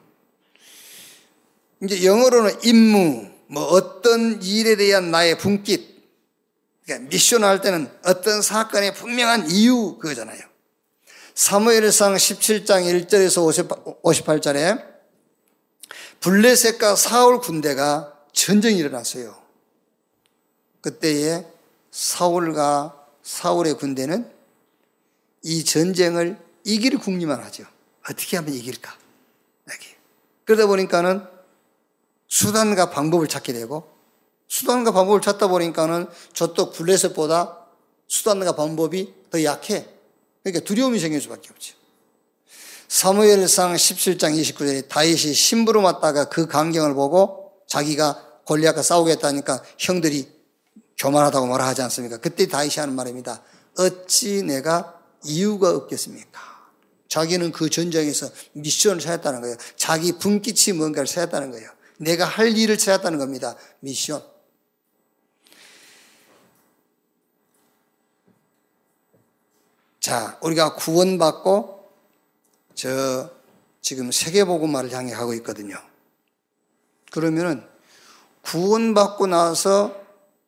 이제 1.81 2.05
영어로는 2.05 2.63
임무, 2.63 3.31
뭐 3.47 3.63
어떤 3.63 4.43
일에 4.43 4.75
대한 4.75 5.09
나의 5.09 5.37
분깃. 5.37 5.93
그러니까 6.85 7.09
미션 7.09 7.43
할 7.45 7.61
때는 7.61 7.89
어떤 8.05 8.41
사건의 8.41 8.93
분명한 8.93 9.49
이유 9.49 9.97
그거잖아요. 9.99 10.41
사무엘상 11.33 12.13
17장 12.15 13.07
1절에서 13.07 14.01
58절에 14.03 14.93
블레셋과 16.19 16.95
사울 16.97 17.39
군대가 17.39 18.13
전쟁이 18.33 18.77
일어났어요. 18.79 19.41
그때에 20.81 21.45
사울과 21.91 23.07
사울의 23.23 23.75
군대는 23.75 24.32
이 25.43 25.63
전쟁을 25.63 26.37
이길 26.63 26.97
궁리만 26.97 27.41
하죠. 27.43 27.65
어떻게 28.09 28.37
하면 28.37 28.53
이길까? 28.53 28.95
이렇게. 29.67 29.97
그러다 30.45 30.67
보니까는 30.67 31.25
수단과 32.27 32.89
방법을 32.89 33.27
찾게 33.27 33.53
되고 33.53 33.93
수단과 34.47 34.91
방법을 34.91 35.21
찾다 35.21 35.47
보니까는 35.47 36.07
저쪽 36.33 36.73
블레셋보다 36.73 37.59
수단과 38.07 38.55
방법이 38.55 39.13
더 39.29 39.43
약해. 39.43 39.87
그러니까 40.43 40.65
두려움이 40.65 40.99
생길 40.99 41.21
수밖에 41.21 41.49
없죠. 41.51 41.75
사무엘상 42.87 43.73
17장 43.73 44.39
29절에 44.39 44.87
다윗이 44.87 45.33
심부름 45.33 45.83
왔다가 45.83 46.29
그 46.29 46.47
광경을 46.47 46.93
보고 46.93 47.53
자기가 47.67 48.41
골리앗과 48.45 48.83
싸우겠다니까 48.83 49.63
형들이 49.79 50.29
교만하다고 50.97 51.47
뭐라 51.47 51.65
하지 51.65 51.81
않습니까? 51.81 52.17
그때 52.17 52.47
다윗이 52.47 52.75
하는 52.77 52.93
말입니다. 52.93 53.41
어찌 53.79 54.43
내가 54.43 55.02
이유가 55.23 55.71
없겠습니까? 55.71 56.41
자기는 57.07 57.51
그 57.51 57.69
전쟁에서 57.69 58.29
미션을 58.53 58.99
찾았다는 58.99 59.41
거예요. 59.41 59.55
자기 59.75 60.17
분기치 60.17 60.73
뭔가를 60.73 61.05
찾았다는 61.05 61.51
거예요. 61.51 61.69
내가 61.97 62.25
할 62.25 62.57
일을 62.57 62.77
찾았다는 62.77 63.19
겁니다. 63.19 63.55
미션. 63.81 64.23
자, 69.99 70.37
우리가 70.41 70.75
구원받고 70.75 71.89
저 72.75 73.31
지금 73.81 74.11
세계복음화를 74.11 74.91
향해 74.91 75.13
가고 75.13 75.33
있거든요. 75.35 75.77
그러면은 77.11 77.65
구원받고 78.41 79.27
나서 79.27 79.95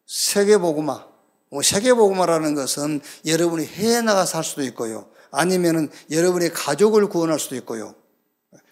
세계복음화 0.07 0.93
뭐 0.93 1.14
세계복음화라는 1.61 2.55
것은 2.55 3.01
여러분이 3.25 3.65
해외 3.65 4.01
나가 4.01 4.25
살 4.25 4.43
수도 4.43 4.63
있고요. 4.63 5.07
아니면은 5.31 5.89
여러분의 6.11 6.51
가족을 6.53 7.07
구원할 7.07 7.39
수도 7.39 7.55
있고요. 7.55 7.95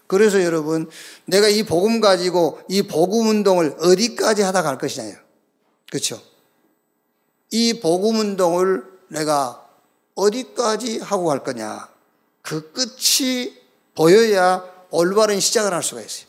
그래서 0.07 0.43
여러분, 0.43 0.89
내가 1.25 1.47
이 1.47 1.63
복음 1.63 1.99
가지고 1.99 2.59
이 2.69 2.83
복음 2.83 3.27
운동을 3.27 3.75
어디까지 3.79 4.41
하다 4.41 4.61
갈 4.61 4.77
것이냐요. 4.77 5.15
그렇죠? 5.89 6.21
이 7.51 7.79
복음 7.79 8.19
운동을 8.19 8.83
내가 9.07 9.67
어디까지 10.15 10.99
하고 10.99 11.25
갈 11.25 11.43
거냐. 11.43 11.89
그 12.41 12.71
끝이 12.71 13.57
보여야 13.95 14.63
올바른 14.89 15.39
시작을 15.39 15.73
할 15.73 15.81
수가 15.81 16.01
있어요. 16.01 16.27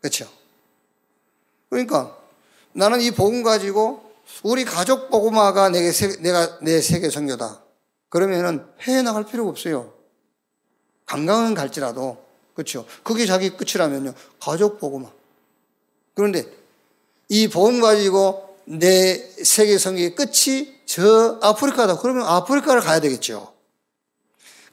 그렇죠? 0.00 0.28
그러니까 1.70 2.16
나는 2.72 3.00
이 3.00 3.10
복음 3.10 3.42
가지고 3.42 4.03
우리 4.42 4.64
가족 4.64 5.10
복음화가 5.10 5.70
내게 5.70 5.92
세, 5.92 6.16
내가 6.20 6.58
내 6.60 6.80
세계 6.80 7.10
선교다. 7.10 7.62
그러면은 8.08 8.64
해외 8.80 9.02
나갈 9.02 9.24
필요가 9.24 9.50
없어요. 9.50 9.92
관광은 11.06 11.54
갈지라도 11.54 12.24
그렇죠. 12.54 12.86
그게 13.02 13.26
자기 13.26 13.50
끝이라면요. 13.50 14.14
가족 14.40 14.78
복음화. 14.78 15.10
그런데 16.14 16.46
이 17.28 17.48
복음 17.48 17.80
가지고 17.80 18.56
내 18.64 19.16
세계 19.42 19.78
선교의 19.78 20.14
끝이 20.14 20.74
저 20.86 21.38
아프리카다. 21.42 21.98
그러면 21.98 22.26
아프리카를 22.26 22.80
가야 22.80 23.00
되겠죠. 23.00 23.52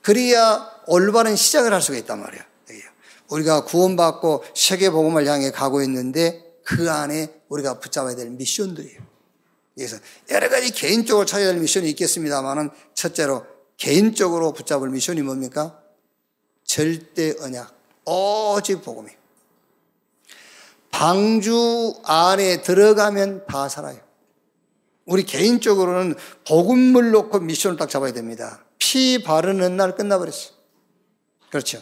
그래야 0.01 0.69
올바른 0.87 1.35
시작을 1.35 1.73
할 1.73 1.81
수가 1.81 1.97
있단 1.97 2.19
말이에요. 2.21 2.43
우리가 3.31 3.63
구원받고 3.63 4.43
세계 4.53 4.89
복음을 4.89 5.25
향해 5.25 5.51
가고 5.51 5.81
있는데 5.83 6.43
그 6.63 6.91
안에 6.91 7.41
우리가 7.49 7.79
붙잡아야 7.79 8.15
될 8.15 8.29
미션들이에요. 8.29 9.11
그래서 9.76 9.97
여러 10.30 10.49
가지 10.49 10.72
개인적으로 10.72 11.26
찾아야 11.26 11.51
될 11.51 11.59
미션이 11.59 11.89
있겠습니다만은 11.91 12.69
첫째로 12.93 13.45
개인적으로 13.78 14.53
붙잡을 14.53 14.89
미션이 14.89 15.22
뭡니까? 15.22 15.80
절대 16.63 17.34
언약. 17.39 17.74
오직 18.05 18.82
복음이. 18.82 19.09
방주 20.91 22.01
안에 22.03 22.61
들어가면 22.61 23.45
다 23.47 23.69
살아요. 23.69 23.99
우리 25.05 25.24
개인적으로는 25.24 26.15
복음을 26.47 27.11
놓고 27.11 27.39
미션을 27.39 27.78
딱 27.78 27.89
잡아야 27.89 28.13
됩니다. 28.13 28.63
피 28.78 29.24
바르는 29.24 29.78
날 29.78 29.95
끝나버렸어요. 29.95 30.53
그렇죠. 31.49 31.82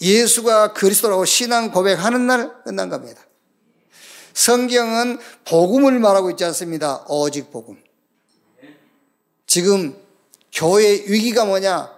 예수가 0.00 0.72
그리스도라고 0.72 1.24
신앙 1.24 1.70
고백하는 1.70 2.26
날 2.26 2.62
끝난 2.64 2.88
겁니다. 2.88 3.22
성경은 4.34 5.18
복음을 5.44 5.98
말하고 5.98 6.30
있지 6.30 6.44
않습니다. 6.44 7.04
오직 7.08 7.50
복음. 7.50 7.82
지금 9.46 9.96
교회 10.52 10.90
위기가 11.06 11.44
뭐냐? 11.44 11.94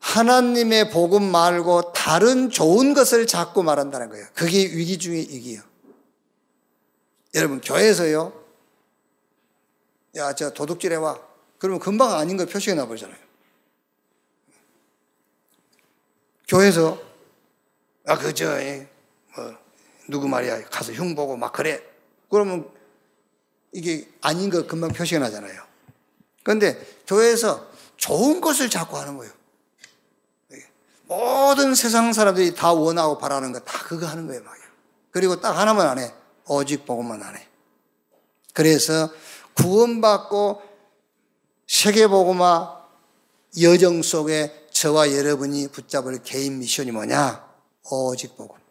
하나님의 0.00 0.90
복음 0.90 1.22
말고 1.22 1.92
다른 1.92 2.50
좋은 2.50 2.92
것을 2.92 3.26
자꾸 3.26 3.62
말한다는 3.62 4.10
거예요. 4.10 4.26
그게 4.34 4.58
위기 4.58 4.98
중의 4.98 5.20
위기예요. 5.20 5.62
여러분, 7.34 7.60
교회에서요. 7.60 8.44
야, 10.16 10.34
저 10.34 10.52
도둑질 10.52 10.92
해 10.92 10.96
와. 10.96 11.18
그러면 11.58 11.80
금방 11.80 12.12
아닌 12.14 12.36
걸 12.36 12.46
표시해 12.46 12.76
놔버리잖아요. 12.76 13.16
교회에서, 16.46 17.00
아, 18.06 18.18
그저, 18.18 18.58
뭐, 19.36 19.63
누구 20.08 20.28
말이야. 20.28 20.64
가서 20.66 20.92
흉 20.92 21.14
보고 21.14 21.36
막 21.36 21.52
그래. 21.52 21.82
그러면 22.30 22.68
이게 23.72 24.08
아닌 24.20 24.50
거 24.50 24.66
금방 24.66 24.90
표시가 24.92 25.20
나잖아요. 25.20 25.62
그런데 26.42 26.78
교회에서 27.06 27.66
좋은 27.96 28.40
것을 28.40 28.70
자꾸 28.70 28.98
하는 28.98 29.16
거예요. 29.16 29.32
모든 31.06 31.74
세상 31.74 32.12
사람들이 32.12 32.54
다 32.54 32.72
원하고 32.72 33.18
바라는 33.18 33.52
거 33.52 33.60
다 33.60 33.78
그거 33.84 34.06
하는 34.06 34.26
거예요, 34.26 34.42
말이야. 34.42 34.64
그리고 35.10 35.40
딱 35.40 35.52
하나만 35.52 35.86
안 35.86 35.98
해. 35.98 36.12
오직 36.46 36.86
복음만 36.86 37.22
안 37.22 37.36
해. 37.36 37.46
그래서 38.52 39.10
구원받고 39.54 40.62
세계복음화 41.66 42.84
여정 43.60 44.02
속에 44.02 44.68
저와 44.72 45.12
여러분이 45.14 45.68
붙잡을 45.68 46.22
개인 46.22 46.58
미션이 46.58 46.90
뭐냐? 46.90 47.44
오직 47.90 48.36
복음. 48.36 48.63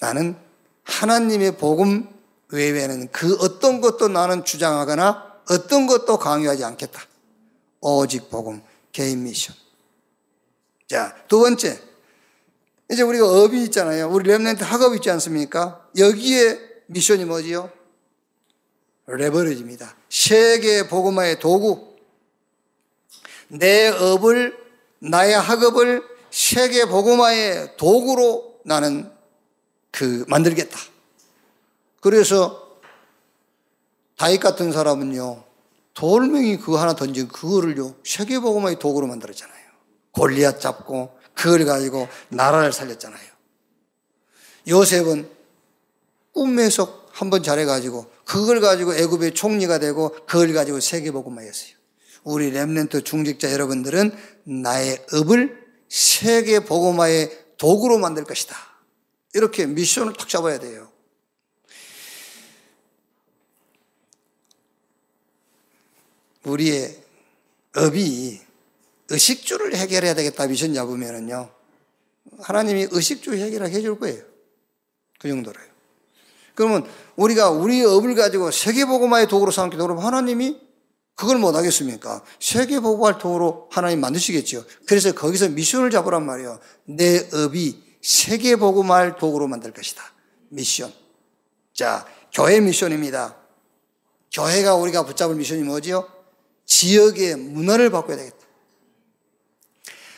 나는 0.00 0.36
하나님의 0.84 1.56
복음 1.56 2.08
외에는 2.48 3.12
그 3.12 3.36
어떤 3.40 3.80
것도 3.80 4.08
나는 4.08 4.44
주장하거나 4.44 5.42
어떤 5.50 5.86
것도 5.86 6.18
강요하지 6.18 6.64
않겠다. 6.64 7.00
오직 7.80 8.28
복음, 8.30 8.62
개인 8.92 9.22
미션. 9.22 9.54
자, 10.88 11.14
두 11.28 11.40
번째. 11.40 11.80
이제 12.90 13.02
우리가 13.02 13.26
업이 13.26 13.62
있잖아요. 13.64 14.10
우리 14.10 14.28
랩렌트 14.28 14.60
학업 14.60 14.94
있지 14.96 15.10
않습니까? 15.10 15.86
여기에 15.96 16.58
미션이 16.86 17.24
뭐지요? 17.24 17.70
레버리지입니다. 19.06 19.94
세계 20.08 20.88
복음화의 20.88 21.38
도구. 21.38 21.96
내 23.48 23.88
업을, 23.88 24.56
나의 24.98 25.34
학업을 25.38 26.02
세계 26.30 26.86
복음화의 26.86 27.76
도구로 27.76 28.60
나는 28.64 29.10
그 29.90 30.24
만들겠다. 30.28 30.78
그래서 32.00 32.78
다윗 34.16 34.38
같은 34.38 34.72
사람은요 34.72 35.44
돌멩이 35.94 36.58
그거 36.58 36.78
하나 36.78 36.94
던진 36.94 37.28
그거를요 37.28 37.94
세계복음화의 38.04 38.78
도구로 38.78 39.06
만들었잖아요. 39.06 39.60
골리앗 40.12 40.60
잡고 40.60 41.18
그걸 41.34 41.64
가지고 41.64 42.08
나라를 42.28 42.72
살렸잖아요. 42.72 43.30
요셉은 44.68 45.28
꿈에서 46.32 47.00
한 47.12 47.28
번 47.28 47.42
잘해가지고 47.42 48.10
그걸 48.24 48.60
가지고 48.60 48.94
애굽의 48.94 49.34
총리가 49.34 49.78
되고 49.78 50.10
그걸 50.26 50.54
가지고 50.54 50.80
세계복음화했어요. 50.80 51.74
우리 52.24 52.50
렘넨트 52.50 53.02
중직자 53.04 53.52
여러분들은 53.52 54.12
나의 54.44 55.04
업을 55.12 55.66
세계복음화의 55.88 57.56
도구로 57.58 57.98
만들 57.98 58.24
것이다. 58.24 58.56
이렇게 59.34 59.66
미션을 59.66 60.14
탁 60.14 60.28
잡아야 60.28 60.58
돼요. 60.58 60.90
우리의 66.44 66.98
업이 67.76 68.40
의식주를 69.08 69.76
해결해야 69.76 70.14
되겠다 70.14 70.46
미션 70.46 70.74
잡으면은요. 70.74 71.50
하나님이 72.38 72.88
의식주 72.90 73.34
해결해 73.34 73.80
줄 73.80 73.98
거예요. 73.98 74.22
그 75.18 75.28
정도로요. 75.28 75.66
그러면 76.54 76.86
우리가 77.16 77.50
우리 77.50 77.84
업을 77.84 78.14
가지고 78.14 78.50
세계보고마의 78.50 79.28
도구로 79.28 79.50
삼기 79.50 79.76
도구로 79.76 80.00
하나님이 80.00 80.60
그걸 81.14 81.38
못 81.38 81.54
하겠습니까? 81.54 82.24
세계보고할 82.40 83.18
도구로 83.18 83.68
하나님 83.70 84.00
만드시겠죠. 84.00 84.64
그래서 84.86 85.12
거기서 85.12 85.50
미션을 85.50 85.90
잡으란 85.90 86.24
말이에요. 86.24 86.58
내 86.84 87.28
업이 87.32 87.89
세계보고말 88.02 89.16
도구로 89.16 89.46
만들 89.46 89.72
것이다. 89.72 90.02
미션. 90.48 90.92
자, 91.72 92.06
교회 92.32 92.60
미션입니다. 92.60 93.36
교회가 94.32 94.74
우리가 94.76 95.04
붙잡을 95.04 95.34
미션이 95.34 95.62
뭐지요? 95.62 96.08
지역의 96.66 97.36
문화를 97.36 97.90
바꿔야 97.90 98.16
되겠다. 98.16 98.38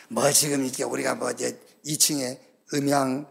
뭐 0.09 0.31
지금 0.31 0.65
이게 0.65 0.85
우리가 0.85 1.15
뭐 1.15 1.31
이제 1.31 1.59
2층에 1.87 2.39
음향 2.75 3.27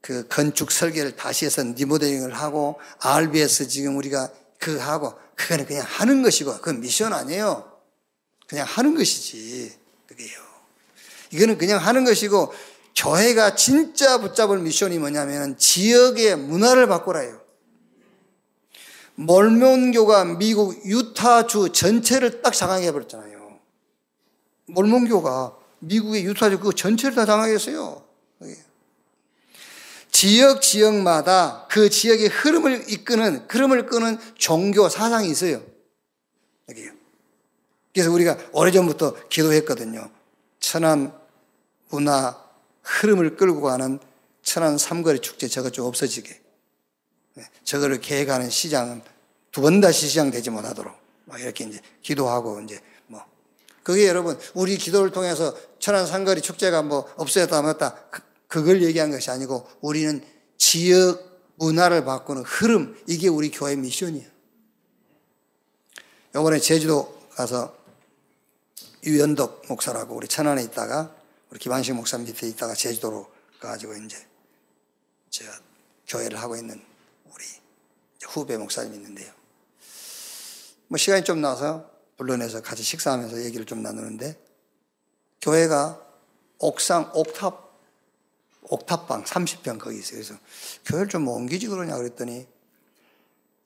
그 0.00 0.26
건축 0.28 0.72
설계를 0.72 1.16
다시 1.16 1.44
해서 1.44 1.62
리모델링을 1.62 2.34
하고 2.34 2.80
RBS 3.00 3.68
지금 3.68 3.96
우리가 3.96 4.30
그거 4.58 4.82
하고 4.82 5.14
그거는 5.36 5.66
그냥 5.66 5.84
하는 5.86 6.22
것이고 6.22 6.52
그건 6.54 6.80
미션 6.80 7.12
아니에요. 7.12 7.72
그냥 8.48 8.66
하는 8.66 8.96
것이지. 8.96 9.72
그게요. 10.06 10.40
이거는 11.30 11.58
그냥 11.58 11.78
하는 11.78 12.04
것이고 12.04 12.52
교회가 12.98 13.54
진짜 13.54 14.18
붙잡을 14.18 14.58
미션이 14.58 14.98
뭐냐면 14.98 15.56
지역의 15.56 16.36
문화를 16.36 16.88
바꾸라요. 16.88 17.40
몰몬교가 19.14 20.24
미국 20.24 20.84
유타주 20.84 21.70
전체를 21.72 22.42
딱 22.42 22.52
장악해 22.52 22.90
버렸잖아요. 22.90 23.60
몰몬교가 24.66 25.56
미국의 25.78 26.24
유타주 26.24 26.58
그 26.58 26.74
전체를 26.74 27.14
다 27.14 27.24
장악했어요. 27.24 28.04
지역 30.10 30.62
지역마다 30.62 31.66
그 31.70 31.90
지역의 31.90 32.28
흐름을 32.28 32.90
이끄는 32.90 33.46
흐름을 33.48 33.86
끄는 33.86 34.18
종교 34.34 34.88
사상이 34.88 35.30
있어요. 35.30 35.62
여기요. 36.68 36.92
그래서 37.92 38.10
우리가 38.10 38.36
오래전부터 38.52 39.28
기도했거든요. 39.28 40.10
천안 40.58 41.12
문화 41.90 42.47
흐름을 42.88 43.36
끌고 43.36 43.60
가는 43.62 43.98
천안 44.42 44.78
삼거리 44.78 45.20
축제 45.20 45.46
저것 45.46 45.72
좀 45.72 45.86
없어지게. 45.86 46.40
네, 47.34 47.44
저거를 47.64 48.00
계획하는 48.00 48.50
시장은 48.50 49.02
두 49.52 49.62
번 49.62 49.80
다시 49.80 50.06
시장 50.08 50.30
되지 50.30 50.50
못하도록 50.50 50.94
막 51.24 51.40
이렇게 51.40 51.64
이제 51.64 51.80
기도하고 52.02 52.60
이제 52.60 52.80
뭐 53.06 53.22
그게 53.82 54.06
여러분 54.06 54.38
우리 54.54 54.76
기도를 54.78 55.10
통해서 55.10 55.54
천안 55.78 56.06
상거리 56.06 56.40
축제가 56.40 56.82
뭐 56.82 57.12
없어졌다 57.16 57.60
맞다 57.62 57.94
그, 58.10 58.22
그걸 58.46 58.82
얘기한 58.82 59.10
것이 59.10 59.30
아니고 59.30 59.68
우리는 59.80 60.22
지역 60.56 61.26
문화를 61.56 62.04
바꾸는 62.04 62.42
흐름 62.44 62.96
이게 63.06 63.28
우리 63.28 63.50
교회 63.50 63.74
미션이에요. 63.74 64.28
요번에 66.34 66.58
제주도 66.60 67.20
가서 67.34 67.76
유연덕 69.04 69.64
목사라고 69.68 70.14
우리 70.14 70.28
천안에 70.28 70.62
있다가 70.62 71.14
우리 71.50 71.58
김한식 71.58 71.94
목사 71.94 72.18
밑에 72.18 72.46
있다가 72.48 72.74
제주도로 72.74 73.30
가지고 73.58 73.94
이제 73.96 74.16
제가 75.30 75.58
교회를 76.06 76.38
하고 76.40 76.56
있는 76.56 76.82
우리 77.24 77.44
후배 78.24 78.56
목사님 78.56 78.94
있는데요. 78.94 79.32
뭐 80.88 80.98
시간이 80.98 81.24
좀 81.24 81.40
나서 81.40 81.90
불러내서 82.16 82.62
같이 82.62 82.82
식사하면서 82.82 83.44
얘기를 83.44 83.64
좀 83.64 83.82
나누는데 83.82 84.38
교회가 85.40 86.04
옥상 86.58 87.10
옥탑 87.14 87.68
옥탑방 88.62 89.24
30평 89.24 89.78
거기 89.78 89.98
있어요. 89.98 90.16
그래서 90.16 90.34
교회를 90.84 91.08
좀 91.08 91.26
옮기지 91.28 91.68
그러냐 91.68 91.96
그랬더니 91.96 92.46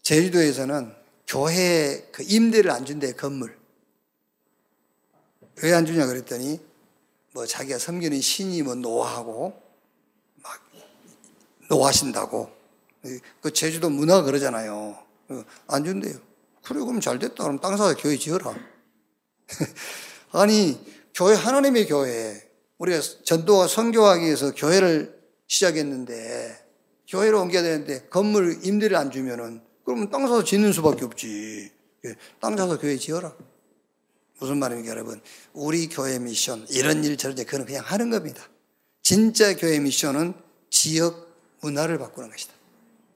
제주도에서는 0.03 0.95
교회 1.27 2.09
그 2.13 2.23
임대를 2.23 2.71
안 2.71 2.85
준대 2.85 3.13
건물. 3.15 3.59
왜 5.63 5.73
안 5.73 5.87
주냐 5.87 6.07
그랬더니 6.07 6.61
뭐 7.33 7.47
자기가 7.47 7.79
섬기는 7.79 8.21
신이 8.21 8.63
뭐 8.63 8.75
노하고 8.75 9.61
막 10.43 10.61
노하신다고. 11.69 12.51
그 13.41 13.53
제주도 13.53 13.91
문화가 13.91 14.23
그러잖아요. 14.23 14.97
안 15.67 15.85
준대요. 15.85 16.19
그래 16.63 16.81
그럼 16.81 17.01
잘 17.01 17.19
됐다. 17.19 17.43
그럼 17.43 17.59
땅 17.59 17.77
사서 17.77 17.97
교회 17.97 18.17
지어라. 18.17 18.55
아니 20.33 20.79
교회 21.15 21.35
하나님의 21.35 21.87
교회 21.87 22.41
우리가 22.79 23.01
전도와 23.25 23.67
선교하기 23.67 24.25
위해서 24.25 24.55
교회를 24.55 25.21
시작했는데 25.47 26.59
교회로 27.09 27.41
옮겨야 27.43 27.63
되는데 27.63 28.07
건물 28.09 28.61
임대를 28.63 28.97
안 28.97 29.11
주면은 29.11 29.63
그러면 29.85 30.11
땅 30.11 30.23
사서 30.23 30.45
짓는 30.45 30.73
수밖에 30.73 31.05
없지. 31.05 31.73
예, 32.05 32.15
땅 32.41 32.57
사서 32.57 32.79
교회 32.79 32.97
지어라. 32.97 33.35
무슨 34.43 34.59
말입니까, 34.59 34.91
여러분? 34.91 35.21
우리 35.53 35.89
교회 35.89 36.19
미션, 36.19 36.67
이런 36.69 37.05
일 37.05 37.17
저런 37.17 37.39
일, 37.39 37.47
그건 37.47 37.65
그냥 37.65 37.85
하는 37.87 38.11
겁니다. 38.11 38.43
진짜 39.01 39.55
교회 39.55 39.79
미션은 39.79 40.35
지역 40.69 41.33
문화를 41.61 41.97
바꾸는 41.99 42.29
것이다. 42.29 42.53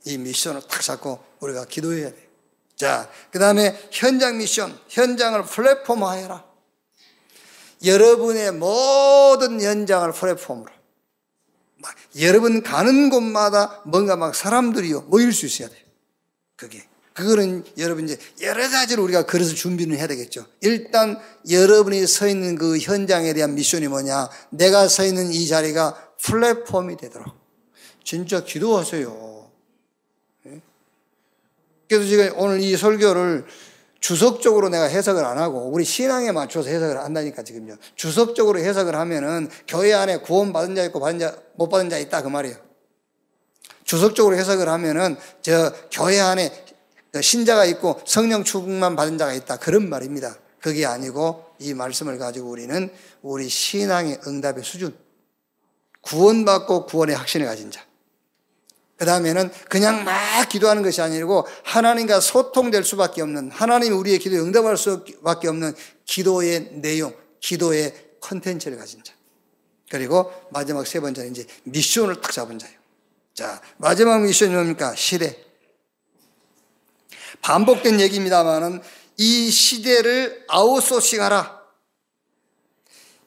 이 0.05 0.19
미션을 0.19 0.63
딱 0.69 0.81
잡고 0.81 1.19
우리가 1.41 1.65
기도해야 1.65 2.11
돼요. 2.11 2.27
자, 2.77 3.11
그 3.33 3.41
다음에 3.41 3.77
현장 3.91 4.39
미션, 4.39 4.79
현장을 4.89 5.43
플랫폼화해라. 5.43 6.45
여러분의 7.85 8.53
모든 8.53 9.61
현장을 9.61 10.13
플랫폼으로. 10.13 10.73
막 11.79 11.95
여러분 12.21 12.63
가는 12.63 13.11
곳마다 13.11 13.83
뭔가 13.85 14.15
막 14.15 14.35
사람들이요, 14.37 15.03
모일 15.03 15.33
수 15.33 15.47
있어야 15.47 15.69
돼요. 15.69 15.85
그게. 16.55 16.87
그거는 17.17 17.65
여러분 17.79 18.05
이제 18.05 18.19
여러 18.43 18.69
가지로 18.69 19.03
우리가 19.05 19.25
그래서 19.25 19.55
준비를 19.55 19.97
해야 19.97 20.07
되겠죠. 20.07 20.45
일단 20.61 21.19
여러분이 21.49 22.07
서 22.07 22.29
있는 22.29 22.57
그 22.57 22.77
현장에 22.77 23.33
대한 23.33 23.55
미션이 23.55 23.89
뭐냐. 23.89 24.29
내가 24.51 24.87
서 24.87 25.03
있는 25.03 25.33
이 25.33 25.47
자리가 25.49 26.11
플랫폼이 26.21 26.99
되도록. 26.99 27.35
진짜 28.05 28.45
기도하세요. 28.45 29.51
예? 30.47 30.61
그래서 31.89 32.07
제가 32.07 32.35
오늘 32.37 32.61
이 32.61 32.77
설교를 32.77 33.47
주석적으로 33.99 34.69
내가 34.69 34.85
해석을 34.85 35.25
안 35.25 35.39
하고 35.39 35.71
우리 35.71 35.85
신앙에 35.85 36.33
맞춰서 36.33 36.69
해석을 36.69 36.99
한다니까 36.99 37.43
지금요. 37.43 37.77
주석적으로 37.95 38.59
해석을 38.59 38.95
하면은 38.95 39.49
교회 39.67 39.95
안에 39.95 40.19
구원 40.19 40.53
받은 40.53 40.77
자 40.77 40.85
있고 40.85 41.01
받은 41.01 41.19
자, 41.19 41.35
못 41.55 41.71
받은 41.71 41.89
자 41.89 41.97
있다 41.97 42.21
그 42.21 42.29
말이에요. 42.29 42.57
주석적으로 43.85 44.37
해석을 44.37 44.69
하면은 44.69 45.17
저 45.41 45.73
교회 45.91 46.21
안에 46.21 46.66
신자가 47.23 47.65
있고 47.67 48.01
성령 48.07 48.45
충만 48.45 48.97
받은 48.97 49.19
자가 49.19 49.33
있다. 49.33 49.59
그런 49.59 49.89
말입니다. 49.89 50.37
그게 50.61 50.87
아니고 50.87 51.45
이 51.59 51.75
말씀을 51.75 52.19
가지고 52.19 52.51
우리는 52.51 52.91
우리 53.23 53.49
신앙의 53.49 54.21
응답의 54.27 54.65
수준, 54.65 54.97
구원받고 56.01 56.87
구원의 56.87 57.17
확신을 57.17 57.47
가진 57.47 57.71
자. 57.71 57.85
그 58.97 59.05
다음에는 59.05 59.51
그냥 59.69 60.05
막 60.05 60.49
기도하는 60.49 60.83
것이 60.83 61.03
아니고 61.03 61.47
하나님과 61.65 62.21
소통될 62.21 62.83
수밖에 62.83 63.21
없는 63.23 63.51
하나님이 63.51 63.95
우리의 63.95 64.19
기도에 64.19 64.39
응답할 64.39 64.77
수밖에 64.79 65.49
없는 65.49 65.75
기도의 66.07 66.81
내용, 66.81 67.15
기도의 67.41 67.95
컨텐츠를 68.21 68.79
가진 68.79 69.05
자. 69.05 69.13
그리고 69.91 70.33
마지막 70.51 70.87
세 70.87 70.99
번째는 71.01 71.31
이제 71.31 71.47
미션을 71.65 72.21
딱 72.21 72.33
잡은 72.33 72.59
자예요. 72.59 72.77
자, 73.35 73.61
마지막 73.77 74.23
미션이 74.23 74.55
뭡니까? 74.55 74.95
시대. 74.97 75.46
반복된 77.47 78.01
얘기입니다만은 78.01 78.83
이 79.19 79.51
시대를 79.53 80.45
아웃소싱하라. 80.49 81.63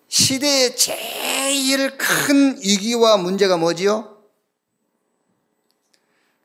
시대의 0.10 0.76
제일 0.76 1.98
큰 1.98 2.58
위기와 2.62 3.16
문제가 3.16 3.56
뭐지요? 3.56 4.18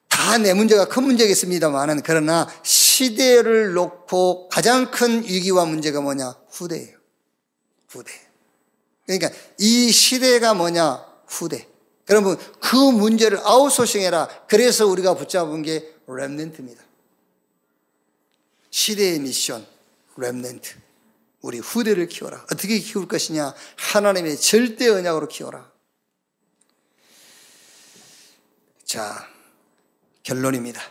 다 0.09 0.39
내 0.39 0.55
문제가 0.55 0.87
큰 0.87 1.03
문제겠습니다만은 1.03 2.03
그러나 2.05 2.49
시대를 2.63 3.73
놓고 3.73 4.49
가장 4.51 4.93
큰 4.93 5.25
위기와 5.25 5.65
문제가 5.65 6.01
뭐냐? 6.01 6.37
후대예요. 6.51 6.97
후대. 7.89 8.13
그러니까 9.05 9.31
이 9.59 9.91
시대가 9.91 10.55
뭐냐? 10.55 11.05
후대. 11.27 11.67
그러면 12.05 12.39
그 12.61 12.77
문제를 12.77 13.39
아웃소싱해라. 13.43 14.29
그래서 14.47 14.87
우리가 14.87 15.15
붙잡은 15.15 15.63
게 15.63 15.93
랩넨트입니다. 16.07 16.84
시대의 18.75 19.21
미션, 19.21 19.65
Remnant. 20.17 20.75
우리 21.43 21.61
후대를 21.61 22.09
키워라. 22.09 22.43
어떻게 22.51 22.77
키울 22.81 23.07
것이냐? 23.07 23.55
하나님의 23.77 24.37
절대 24.37 24.89
언약으로 24.89 25.29
키워라. 25.29 25.71
자, 28.85 29.29
결론입니다. 30.25 30.83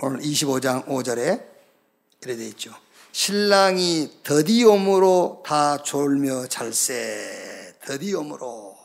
오늘 0.00 0.20
25장 0.20 0.86
5절에 0.86 1.42
이래 2.20 2.36
돼 2.36 2.46
있죠. 2.48 2.76
신랑이 3.12 4.20
더디옴으로 4.22 5.44
다 5.46 5.82
졸며 5.82 6.48
잘새. 6.48 7.78
더디옴으로. 7.86 8.76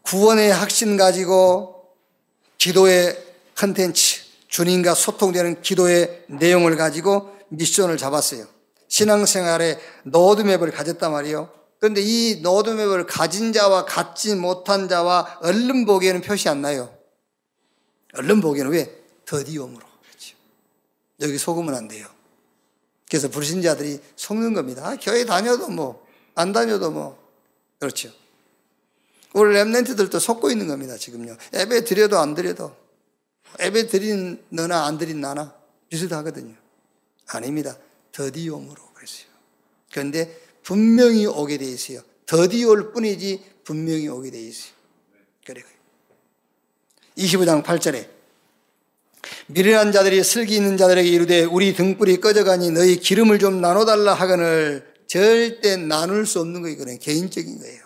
구원의 0.00 0.50
확신 0.52 0.96
가지고 0.96 1.81
기도의 2.62 3.20
컨텐츠, 3.56 4.22
주님과 4.46 4.94
소통되는 4.94 5.62
기도의 5.62 6.26
내용을 6.28 6.76
가지고 6.76 7.36
미션을 7.48 7.96
잡았어요. 7.96 8.46
신앙생활에 8.86 9.80
노드맵을 10.04 10.70
가졌단 10.70 11.10
말이에요. 11.10 11.50
그런데 11.80 12.00
이 12.00 12.40
노드맵을 12.40 13.06
가진 13.06 13.52
자와 13.52 13.84
갖지 13.86 14.36
못한 14.36 14.88
자와 14.88 15.40
얼른 15.42 15.86
보기에는 15.86 16.20
표시 16.20 16.48
안 16.48 16.62
나요. 16.62 16.96
얼른 18.14 18.40
보기에는 18.40 18.70
왜? 18.70 18.96
더디움으로. 19.24 19.84
그렇죠. 20.06 20.36
여기 21.20 21.38
속으면 21.38 21.74
안 21.74 21.88
돼요. 21.88 22.06
그래서 23.10 23.28
불신자들이 23.28 23.98
속는 24.14 24.54
겁니다. 24.54 24.86
아, 24.86 24.96
교회 25.00 25.24
다녀도 25.24 25.68
뭐, 25.68 26.06
안 26.36 26.52
다녀도 26.52 26.92
뭐. 26.92 27.18
그렇죠. 27.80 28.12
우리 29.34 29.54
랩렌트들도 29.54 30.20
속고 30.20 30.50
있는 30.50 30.68
겁니다, 30.68 30.96
지금요. 30.96 31.36
예배 31.54 31.84
드려도 31.84 32.18
안 32.18 32.34
드려도. 32.34 32.74
예배 33.60 33.86
드린 33.86 34.42
너나 34.48 34.86
안 34.86 34.98
드린 34.98 35.20
나나 35.20 35.54
비슷하거든요. 35.88 36.54
아닙니다. 37.28 37.76
더디옴으로 38.12 38.82
그랬어요. 38.94 39.26
그런데 39.90 40.38
분명히 40.62 41.26
오게 41.26 41.58
돼 41.58 41.64
있어요. 41.66 42.00
더디 42.26 42.64
올 42.64 42.92
뿐이지 42.92 43.42
분명히 43.64 44.08
오게 44.08 44.30
돼 44.30 44.40
있어요. 44.40 44.72
그래. 45.44 45.62
25장 47.16 47.62
8절에 47.62 48.08
미련한 49.48 49.92
자들이 49.92 50.22
슬기 50.24 50.56
있는 50.56 50.76
자들에게 50.76 51.08
이르되 51.08 51.44
우리 51.44 51.74
등불이 51.74 52.20
꺼져가니 52.20 52.70
너희 52.70 52.98
기름을 52.98 53.38
좀 53.38 53.60
나눠달라 53.60 54.14
하거늘 54.14 54.92
절대 55.06 55.76
나눌 55.76 56.26
수 56.26 56.40
없는 56.40 56.62
거예요. 56.62 56.98
개인적인 56.98 57.58
거예요. 57.58 57.81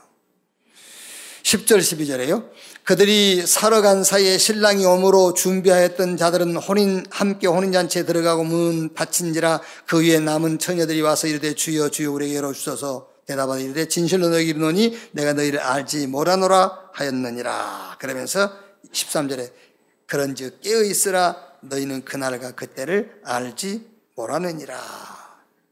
10절 1.47 1.78
12절에요. 1.78 2.51
그들이 2.82 3.47
살아간 3.47 4.03
사이에 4.03 4.36
신랑이 4.36 4.84
오므로 4.84 5.32
준비하였던 5.32 6.16
자들은 6.16 6.57
혼인 6.57 7.07
함께 7.09 7.47
혼인잔치에 7.47 8.05
들어가고 8.05 8.42
문 8.42 8.92
닫힌지라 8.94 9.61
그 9.86 10.03
위에 10.03 10.18
남은 10.18 10.59
처녀들이 10.59 11.03
와서 11.03 11.28
이르되 11.28 11.55
주여 11.55 11.90
주여 11.90 12.11
우리에게 12.11 12.36
열어주소서 12.36 13.11
대답하되 13.26 13.62
이르되 13.62 13.86
진실로 13.86 14.28
너희 14.28 14.49
이르노니 14.49 14.99
내가 15.12 15.34
너희를 15.34 15.61
알지 15.61 16.09
못하노라 16.09 16.90
하였느니라 16.92 17.97
그러면서 18.01 18.53
13절에 18.92 19.53
그런즉 20.09 20.62
깨어 20.62 20.82
있으라 20.82 21.36
너희는 21.61 22.05
그날과 22.05 22.53
그때를 22.53 23.20
알지 23.24 23.86
못하느니라. 24.16 24.80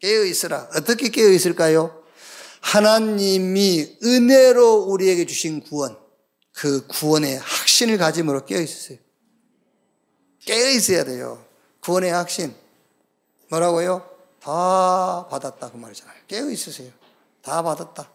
깨어 0.00 0.24
있으라. 0.24 0.68
어떻게 0.76 1.08
깨어 1.08 1.30
있을까요? 1.30 2.03
하나님이 2.64 3.98
은혜로 4.02 4.84
우리에게 4.84 5.26
주신 5.26 5.60
구원, 5.60 5.98
그 6.52 6.86
구원의 6.86 7.38
확신을 7.38 7.98
가짐으로 7.98 8.46
깨어 8.46 8.60
있었어요. 8.60 8.98
깨어 10.40 10.70
있어야 10.70 11.04
돼요. 11.04 11.44
구원의 11.80 12.10
확신. 12.12 12.54
뭐라고요? 13.50 14.08
다 14.40 15.26
받았다 15.30 15.70
그 15.70 15.76
말이잖아요. 15.76 16.16
깨어 16.26 16.50
있으세요. 16.50 16.90
다 17.42 17.62
받았다. 17.62 18.10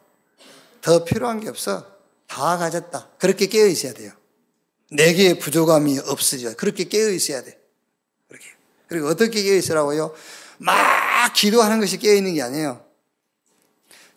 더 0.82 1.04
필요한 1.04 1.40
게 1.40 1.48
없어. 1.48 1.86
다 2.28 2.58
가졌다. 2.58 3.08
그렇게 3.20 3.46
깨어 3.46 3.68
있어야 3.68 3.94
돼요. 3.94 4.12
내게 4.92 5.38
부족함이 5.38 6.00
없으죠. 6.00 6.56
그렇게 6.58 6.86
깨어 6.86 7.10
있어야 7.12 7.44
돼. 7.44 7.60
그렇게. 8.28 8.46
그리고 8.88 9.08
어떻게 9.10 9.44
깨어 9.44 9.56
있으라고요? 9.56 10.14
막 10.58 11.34
기도하는 11.34 11.80
것이 11.80 12.00
깨어 12.00 12.16
있는 12.16 12.34
게 12.34 12.42
아니에요. 12.42 12.89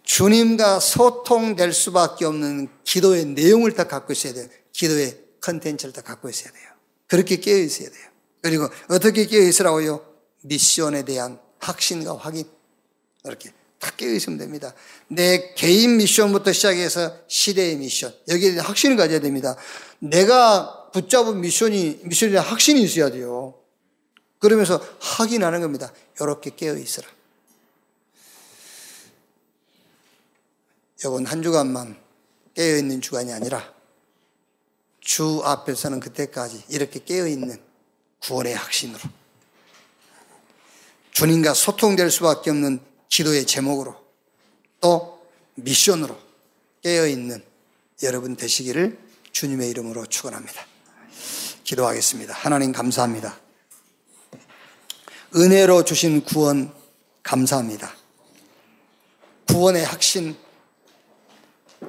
주님과 0.03 0.81
소통될 0.81 1.73
수밖에 1.73 2.25
없는 2.25 2.69
기도의 2.85 3.27
내용을 3.27 3.73
다 3.75 3.85
갖고 3.89 4.13
있어야 4.13 4.33
돼요. 4.33 4.47
기도의 4.73 5.19
컨텐츠를 5.41 5.93
다 5.93 6.03
갖고 6.03 6.29
있어야 6.29 6.53
돼요. 6.53 6.65
그렇게 7.07 7.37
깨어 7.37 7.59
있어야 7.59 7.89
돼요. 7.91 8.07
그리고 8.41 8.69
어떻게 8.89 9.27
깨어 9.27 9.43
있으라고요? 9.43 10.05
미션에 10.43 11.05
대한 11.05 11.39
확신과 11.61 12.17
확인. 12.17 12.45
이렇게 13.25 13.53
다 13.79 13.91
깨어 13.97 14.13
있으면 14.13 14.39
됩니다. 14.39 14.75
내 15.09 15.55
개인 15.55 15.97
미션부터 15.97 16.53
시작해서 16.53 17.17
시대의 17.29 17.77
미션. 17.77 18.15
여기에 18.29 18.53
대한 18.53 18.67
확신을 18.67 18.97
가져야 18.97 19.21
됩니다. 19.21 19.57
내가 19.99 20.91
붙잡은 20.93 21.41
미션이, 21.41 22.01
대한 22.33 22.47
확신이 22.47 22.83
있어야 22.83 23.11
돼요. 23.11 23.55
그러면서 24.39 24.85
확인하는 25.01 25.61
겁니다. 25.61 25.93
이렇게 26.21 26.51
깨어 26.55 26.77
있으라. 26.77 27.09
이건 31.05 31.27
한 31.27 31.43
주간만 31.43 32.01
깨어 32.55 32.77
있는 32.77 33.01
주간이 33.01 33.33
아니라 33.33 33.73
주 35.01 35.43
앞에서는 35.45 35.99
그때까지 36.01 36.65
이렇게 36.69 37.03
깨어 37.03 37.27
있는 37.27 37.61
구원의 38.21 38.55
확신으로 38.55 39.01
주님과 41.11 41.55
소통될 41.55 42.11
수밖에 42.11 42.51
없는 42.51 42.81
기도의 43.09 43.47
제목으로 43.47 43.97
또 44.81 45.27
미션으로 45.55 46.17
깨어 46.83 47.07
있는 47.07 47.45
여러분 48.03 48.37
되시기를 48.37 48.99
주님의 49.33 49.71
이름으로 49.71 50.07
축원합니다. 50.07 50.67
기도하겠습니다. 51.65 52.35
하나님 52.35 52.73
감사합니다. 52.73 53.39
은혜로 55.35 55.85
주신 55.85 56.23
구원 56.25 56.73
감사합니다. 57.23 57.95
구원의 59.49 59.85
확신 59.85 60.37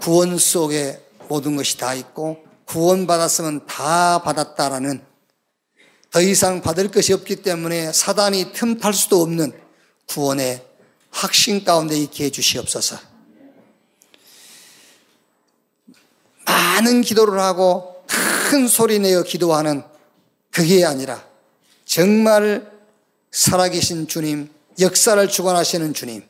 구원 0.01 0.37
속에 0.37 1.01
모든 1.27 1.55
것이 1.55 1.77
다 1.77 1.93
있고 1.93 2.43
구원 2.65 3.07
받았으면 3.07 3.65
다 3.65 4.21
받았다라는 4.23 5.03
더 6.11 6.21
이상 6.21 6.61
받을 6.61 6.91
것이 6.91 7.11
없기 7.13 7.37
때문에 7.37 7.91
사단이 7.91 8.53
틈탈 8.53 8.93
수도 8.93 9.21
없는 9.21 9.51
구원의 10.07 10.63
확신 11.09 11.63
가운데 11.63 11.97
있게 11.97 12.25
해주시옵소서. 12.25 12.97
많은 16.45 17.01
기도를 17.01 17.39
하고 17.39 18.05
큰 18.07 18.67
소리 18.67 18.99
내어 18.99 19.23
기도하는 19.23 19.83
그게 20.51 20.85
아니라 20.85 21.25
정말 21.85 22.71
살아계신 23.31 24.07
주님, 24.07 24.51
역사를 24.79 25.27
주관하시는 25.27 25.93
주님, 25.93 26.23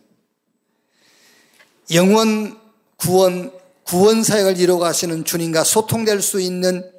영원 1.93 2.62
구원, 3.03 3.51
구원 3.83 4.23
사역을 4.23 4.57
이루어 4.57 4.79
가시는 4.79 5.25
주님과 5.25 5.65
소통될 5.65 6.21
수 6.21 6.39
있는 6.39 6.89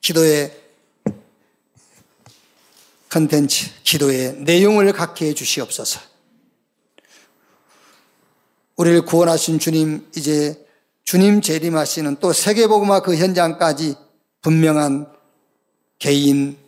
기도의 0.00 0.60
컨텐츠, 3.08 3.70
기도의 3.84 4.38
내용을 4.38 4.92
갖게 4.92 5.28
해 5.28 5.34
주시옵소서. 5.34 6.00
우리를 8.74 9.02
구원하신 9.04 9.60
주님, 9.60 10.10
이제 10.16 10.66
주님 11.04 11.40
재림하시는 11.40 12.16
또 12.18 12.32
세계복음화 12.32 13.02
그 13.02 13.16
현장까지 13.16 13.94
분명한 14.40 15.12
개인, 16.00 16.58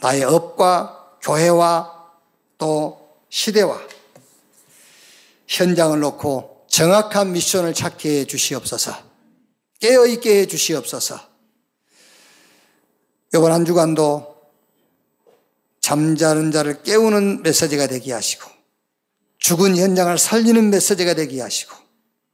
나의 0.00 0.24
업과 0.24 1.18
교회와 1.22 2.10
또 2.58 3.20
시대와 3.28 3.80
현장을 5.46 6.00
놓고 6.00 6.55
정확한 6.76 7.32
미션을 7.32 7.72
찾게 7.72 8.20
해 8.20 8.24
주시옵소서. 8.26 8.94
깨어 9.80 10.04
있게 10.08 10.40
해 10.40 10.46
주시옵소서. 10.46 11.18
이번 13.34 13.50
한 13.50 13.64
주간도 13.64 14.36
잠자는 15.80 16.52
자를 16.52 16.82
깨우는 16.82 17.42
메시지가 17.44 17.86
되게 17.86 18.12
하시고 18.12 18.50
죽은 19.38 19.78
현장을 19.78 20.18
살리는 20.18 20.68
메시지가 20.68 21.14
되게 21.14 21.40
하시고 21.40 21.74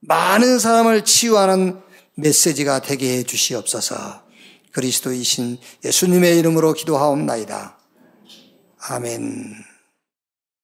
많은 0.00 0.58
사람을 0.58 1.04
치유하는 1.04 1.80
메시지가 2.16 2.82
되게 2.82 3.18
해 3.18 3.22
주시옵소서. 3.22 4.24
그리스도이신 4.72 5.58
예수님의 5.84 6.40
이름으로 6.40 6.72
기도하옵나이다. 6.72 7.78
아멘. 8.88 9.71